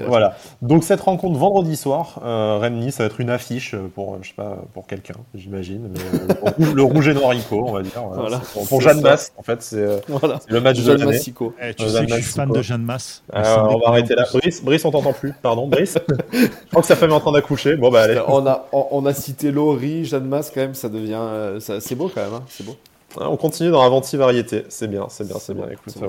[0.06, 0.36] Voilà.
[0.60, 4.28] Donc cette rencontre vendredi soir, euh, Rennes-Nice, ça va être une affiche pour, euh, je
[4.28, 5.88] sais pas, pour quelqu'un, j'imagine.
[5.94, 8.02] mais, euh, le, rouge- le rouge et noir Ico, on va dire.
[8.12, 8.38] Voilà.
[8.68, 9.00] Pour, Jeanne.
[9.00, 10.38] Masse, en fait, c'est euh, Voilà.
[10.48, 11.16] le match de l'année.
[11.18, 13.22] Eh, tu Euh, sais que je suis fan de Jeanne Masse.
[13.34, 14.26] Euh, on va arrêter là.
[14.30, 15.32] Brice, Brice, on t'entend plus.
[15.40, 15.96] Pardon, Brice.
[16.34, 17.76] je crois que sa femme est en train d'accoucher.
[17.76, 18.20] Bon, bah allez.
[18.28, 21.16] On a, on, a cité Laurie, Jeanne Masse, quand même, ça devient.
[21.18, 22.76] euh, c'est beau quand même, hein, c'est beau.
[23.20, 24.64] Ah, On continue dans Avanti Variété.
[24.68, 25.66] C'est bien, c'est bien, c'est bien.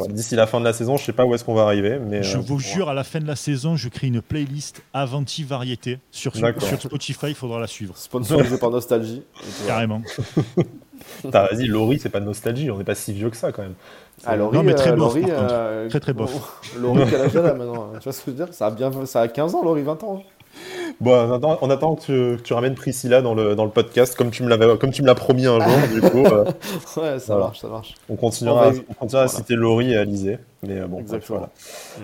[0.09, 2.23] D'ici la fin de la saison, je sais pas où est-ce qu'on va arriver, mais
[2.23, 5.43] Je euh, vous jure, à la fin de la saison, je crée une playlist Avanti
[5.43, 6.63] Variété sur, D'accord.
[6.63, 7.97] sur Spotify, il faudra la suivre.
[7.97, 9.23] Sponsorisé par Nostalgie.
[9.67, 10.01] Carrément.
[11.23, 13.73] Vas-y, Laurie, c'est pas de nostalgie, on n'est pas si vieux que ça quand même.
[14.25, 16.61] Ah, Laurie, Non, mais très euh, bof, Laurie, par euh, Très, très bof.
[16.77, 18.53] Laurie, quel âge elle a maintenant hein Tu vois ce que je veux dire?
[18.53, 20.21] Ça a, bien, ça a 15 ans, Laurie, 20 ans.
[20.21, 20.29] hein.
[21.01, 24.49] Bon, on attend, que, tu, ramènes Priscilla dans le, dans le podcast, comme tu me
[24.49, 25.79] l'avais, comme tu me l'as promis un jour.
[25.93, 26.45] du coup, euh,
[26.97, 27.95] ouais, ça marche, ça marche.
[28.09, 30.39] On continuera, on, continuera à citer Laurie et Alizé.
[30.65, 31.49] Mais euh, bon, voilà.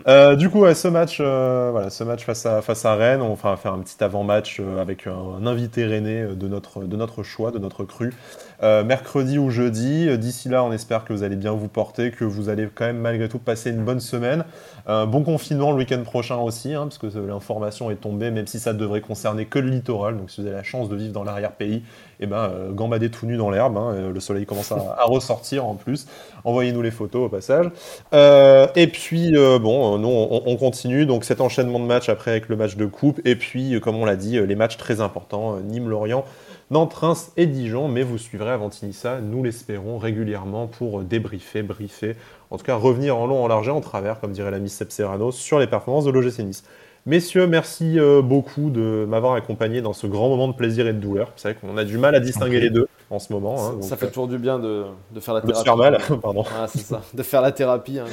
[0.08, 3.56] Euh, du coup, ce match, voilà, ce match face à face à Rennes, on va
[3.56, 7.84] faire un petit avant-match avec un, invité rennais de notre de notre choix, de notre
[7.86, 8.14] cru.
[8.62, 10.18] Mercredi ou jeudi.
[10.18, 12.99] D'ici là, on espère que vous allez bien vous porter, que vous allez quand même
[12.99, 14.43] malgré tout passer une bonne semaine.
[14.88, 18.74] bon confinement le week-end prochain aussi, hein, parce que l'information est tombée, même si ça
[18.74, 20.18] devrait concerner que le littoral.
[20.18, 21.84] Donc si vous avez la chance de vivre dans l'arrière-pays,
[22.22, 25.66] eh ben, euh, gambader tout nu dans l'herbe, hein, euh, le soleil commence à, ressortir
[25.66, 26.05] en plus.
[26.43, 27.68] Envoyez-nous les photos au passage.
[28.14, 31.05] Euh, et puis, bon, nous, on, continue.
[31.05, 33.22] Donc cet enchaînement de matchs après avec le match de coupe.
[33.26, 36.26] Et puis, comme on l'a dit, les matchs très importants, Nîmes-Lorient.
[36.72, 42.15] Nantes, Reims et Dijon, mais vous suivrez avant Tinissa, nous l'espérons, régulièrement pour débriefer, briefer,
[42.51, 44.91] en tout cas revenir en long, en large et en travers, comme dirait l'ami Seb
[44.91, 46.63] Serrano, sur les performances de l'OGC Nice.
[47.06, 51.00] Messieurs, merci euh, beaucoup de m'avoir accompagné dans ce grand moment de plaisir et de
[51.00, 51.32] douleur.
[51.36, 53.56] C'est vrai qu'on a du mal à distinguer les deux en ce moment.
[53.58, 54.84] Hein, ça, fait toujours du bien de,
[55.20, 55.60] faire la thérapie.
[55.60, 56.43] De faire mal, pardon.
[56.68, 58.06] c'est ça, de faire la thérapie, hein,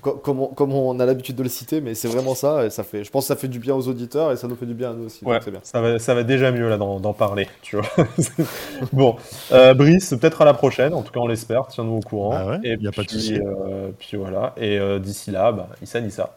[0.22, 2.64] comme, on, a l'habitude de le citer, mais c'est vraiment ça.
[2.64, 4.56] Et ça fait, je pense que ça fait du bien aux auditeurs et ça nous
[4.56, 5.24] fait du bien à nous aussi.
[5.24, 7.86] Ouais, Ça, va, ça va déjà mieux là d'en parler, tu vois.
[8.92, 9.16] bon,
[9.52, 10.94] euh, Brice, peut-être à la prochaine.
[10.94, 11.66] En tout cas, on l'espère.
[11.68, 12.32] Tiens-nous au courant.
[12.34, 13.38] Ah ouais, et a pas de souci.
[13.38, 14.54] Euh, puis voilà.
[14.56, 16.32] Et d'ici là, bah, Issa Nissa.